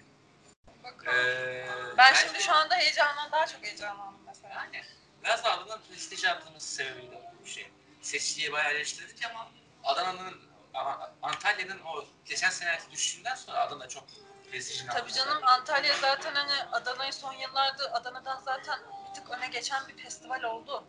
[1.14, 1.64] Ee,
[1.99, 4.55] ben şimdi şu anda heyecandan daha çok heyecanlandım mesela.
[4.55, 4.85] Yani
[5.25, 7.71] biraz da Adana'nın prestij yaptığımız sebebiyle bu şey.
[8.03, 9.49] Seçkiyi bayağı eleştirdik ama
[9.85, 10.35] Adana'nın
[10.75, 14.05] ama Antalya'nın o geçen seneki düşüşünden sonra Adana çok
[14.51, 18.79] prestijini Tabii canım Antalya zaten hani Adana'yı son yıllarda Adana'dan zaten
[19.19, 20.85] bir tık öne geçen bir festival oldu.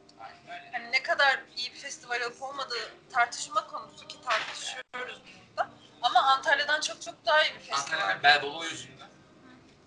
[0.71, 5.69] Hani ne kadar iyi bir festival olup olmadığı tartışma konusu ki tartışıyoruz burada.
[6.01, 7.97] Ama Antalya'dan çok çok daha iyi bir festival.
[7.99, 9.09] Antalya'nın bel dolu yüzünden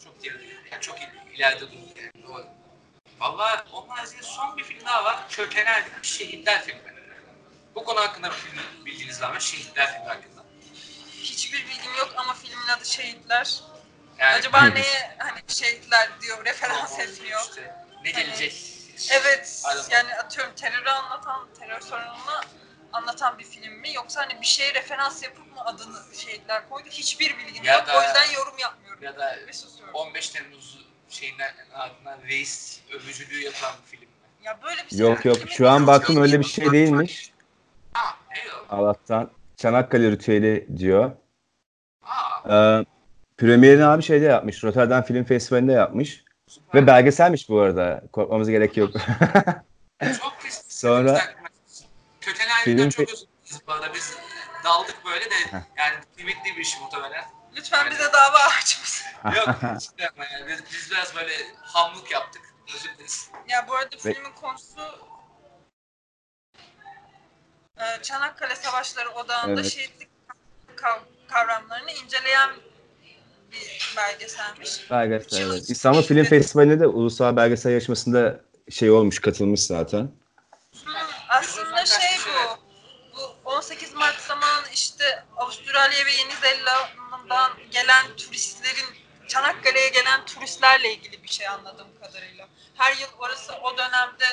[0.05, 2.27] çok geride, yani çok il- ileride durdu yani.
[2.27, 2.47] Doğru.
[3.19, 5.29] Valla onun haricinde son bir film daha var.
[5.29, 6.81] Kökenel bir Şehitler filmi.
[7.75, 9.41] Bu konu hakkında film bildiğiniz var mı?
[9.41, 10.43] Şehitler filmi hakkında.
[11.13, 13.61] Hiçbir bilgim yok ama filmin adı Şehitler.
[14.19, 17.41] Yani Acaba neye hani şehitler diyor, referans etmiyor.
[17.41, 18.69] İşte ne gelecek?
[19.21, 19.83] Evet, Aynen.
[19.91, 22.41] yani atıyorum terörü anlatan, terör sorununu
[22.93, 23.93] anlatan bir film mi?
[23.95, 26.89] Yoksa hani bir şeye referans yapıp mı adını şehitler koydu?
[26.91, 27.87] Hiçbir bilgim Ya yok.
[27.87, 29.03] da- O yüzden yorum yapmıyorum.
[29.03, 29.95] Ya da Ve susuyorum.
[29.95, 34.17] 15 Temmuz şeyinden ardından reis övücülüğü yapılan bir film mi?
[34.43, 35.87] Ya böyle bir Yok yok filmin şu an yok.
[35.87, 37.33] baktım öyle bir şey değilmiş.
[37.95, 37.99] Aa,
[38.37, 38.67] eyvallah.
[38.69, 41.13] Allah'tan Çanakkale ritüeli diyor.
[42.03, 42.85] Aa, Ee,
[43.37, 44.65] premierini abi şeyde yapmış.
[44.65, 46.25] Rotterdam Film Festivali'nde yapmış.
[46.75, 48.03] Ve belgeselmiş bu arada.
[48.13, 48.93] Korkmamız gerek yok.
[50.23, 50.63] çok pis.
[50.69, 51.21] Sonra-
[52.65, 53.95] Film çok özür dileriz arada.
[53.95, 54.17] Biz
[54.65, 55.35] daldık böyle de
[55.77, 57.25] yani kıymetli bir iş muhtemelen.
[57.57, 59.07] Lütfen bize dava açmasın.
[59.37, 59.49] Yok
[59.81, 60.49] hiç yapma yani.
[60.49, 61.33] Biz, biz biraz böyle
[61.63, 62.43] hamlık yaptık.
[62.75, 63.31] Özür dileriz.
[63.49, 64.81] Ya bu arada Ve- filmin konusu
[67.77, 69.71] e, Çanakkale Savaşları odağında Evet.
[69.73, 70.09] şehitlik
[70.77, 72.51] kav- kavramlarını inceleyen
[73.97, 74.91] belgeselmiş.
[74.91, 75.71] Belgesel evet.
[75.71, 78.41] İstanbul Film Festivali'nde de ulusal belgesel yarışmasında
[78.71, 80.11] şey olmuş katılmış zaten.
[80.85, 80.93] Hı,
[81.29, 82.63] aslında şey bu.
[83.17, 85.05] Bu 18 Mart zamanı işte
[85.37, 88.87] Avustralya ve Yeni Zelanda'dan gelen turistlerin
[89.29, 92.49] Çanakkale'ye gelen turistlerle ilgili bir şey anladığım kadarıyla.
[92.75, 94.25] Her yıl orası o dönemde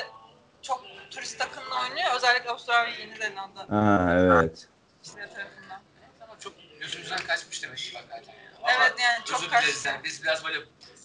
[0.62, 2.16] çok turist akınına oynuyor.
[2.16, 4.68] Özellikle Avustralya ve Yeni Zelanda Aha evet.
[5.14, 5.80] tarafından.
[6.20, 8.34] Ama çok gözümüzden kaçmış demek ki hakikaten.
[8.62, 8.74] Yani.
[8.74, 10.04] Ama Evet yani çok özür dileriz yani.
[10.04, 10.58] Biz biraz böyle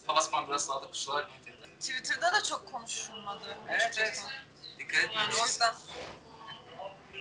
[0.08, 1.46] palas mandırası aldık kusura bakmayın.
[1.80, 3.58] Twitter'da da çok konuşulmadı.
[3.70, 4.24] Evet, evet.
[4.80, 5.74] Dikkat Yani o yüzden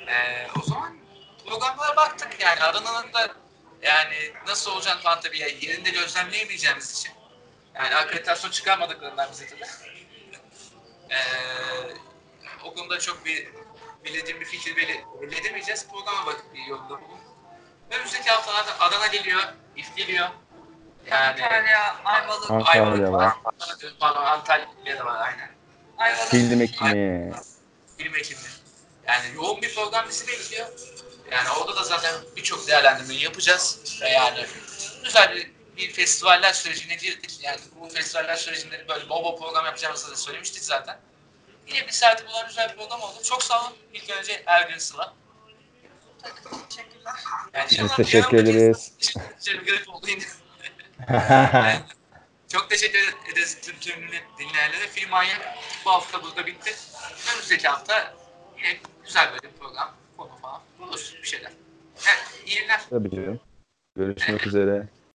[0.09, 0.99] Ee, o zaman
[1.47, 3.35] programlara baktık yani Adana'nın da
[3.83, 7.13] yani nasıl olacağını falan tabii ya yerinde gözlemleyemeyeceğimiz için.
[7.75, 9.65] Yani akreditasyon çıkarmadıklarından bize tabii.
[11.11, 11.17] Ee,
[12.65, 13.49] o konuda çok bir
[14.05, 14.77] belirgin bir fikir
[15.33, 15.89] edemeyeceğiz.
[15.89, 17.21] Programa bakıp bir yolda bulun.
[17.91, 19.43] Önümüzdeki haftalarda Adana geliyor,
[19.77, 20.29] İF geliyor.
[21.11, 23.25] Yani Antalya, Ayvalık, Antalya Ayvalık var.
[23.25, 23.35] var.
[24.01, 25.51] Pardon Antalya da var aynen.
[25.99, 26.31] Ayvalık.
[26.31, 27.33] Film ekimi.
[27.99, 28.41] Film ekimi.
[29.07, 30.69] Yani yoğun bir program bizi bekliyor.
[31.31, 33.81] Yani orada da zaten birçok değerlendirmeyi yapacağız.
[34.03, 34.47] Ve yani
[35.05, 37.39] güzel bir, bir festivaller sürecine girdik.
[37.43, 40.99] Yani bu festivaller sürecinde böyle bol bol program yapacağımızı da söylemiştik zaten.
[41.67, 43.23] Yine bir saati bulan güzel bir program oldu.
[43.25, 43.77] Çok sağ olun.
[43.93, 45.15] İlk önce Ergün Sıla.
[46.69, 47.15] Teşekkürler.
[47.55, 48.93] Yani Biz teşekkür ederiz.
[49.89, 50.23] Oldu yine.
[52.49, 54.01] Çok teşekkür ederiz tüm tüm
[54.39, 54.87] dinleyenlere.
[54.93, 56.75] Film Manyak bu hafta burada bitti.
[57.33, 58.15] Önümüzdeki hafta
[58.59, 61.53] yine güzel böyle bir program, konu falan buluruz bir şeyler.
[61.97, 62.81] Evet, iyi günler.
[62.91, 63.41] Tabii canım.
[63.97, 64.89] Görüşmek üzere.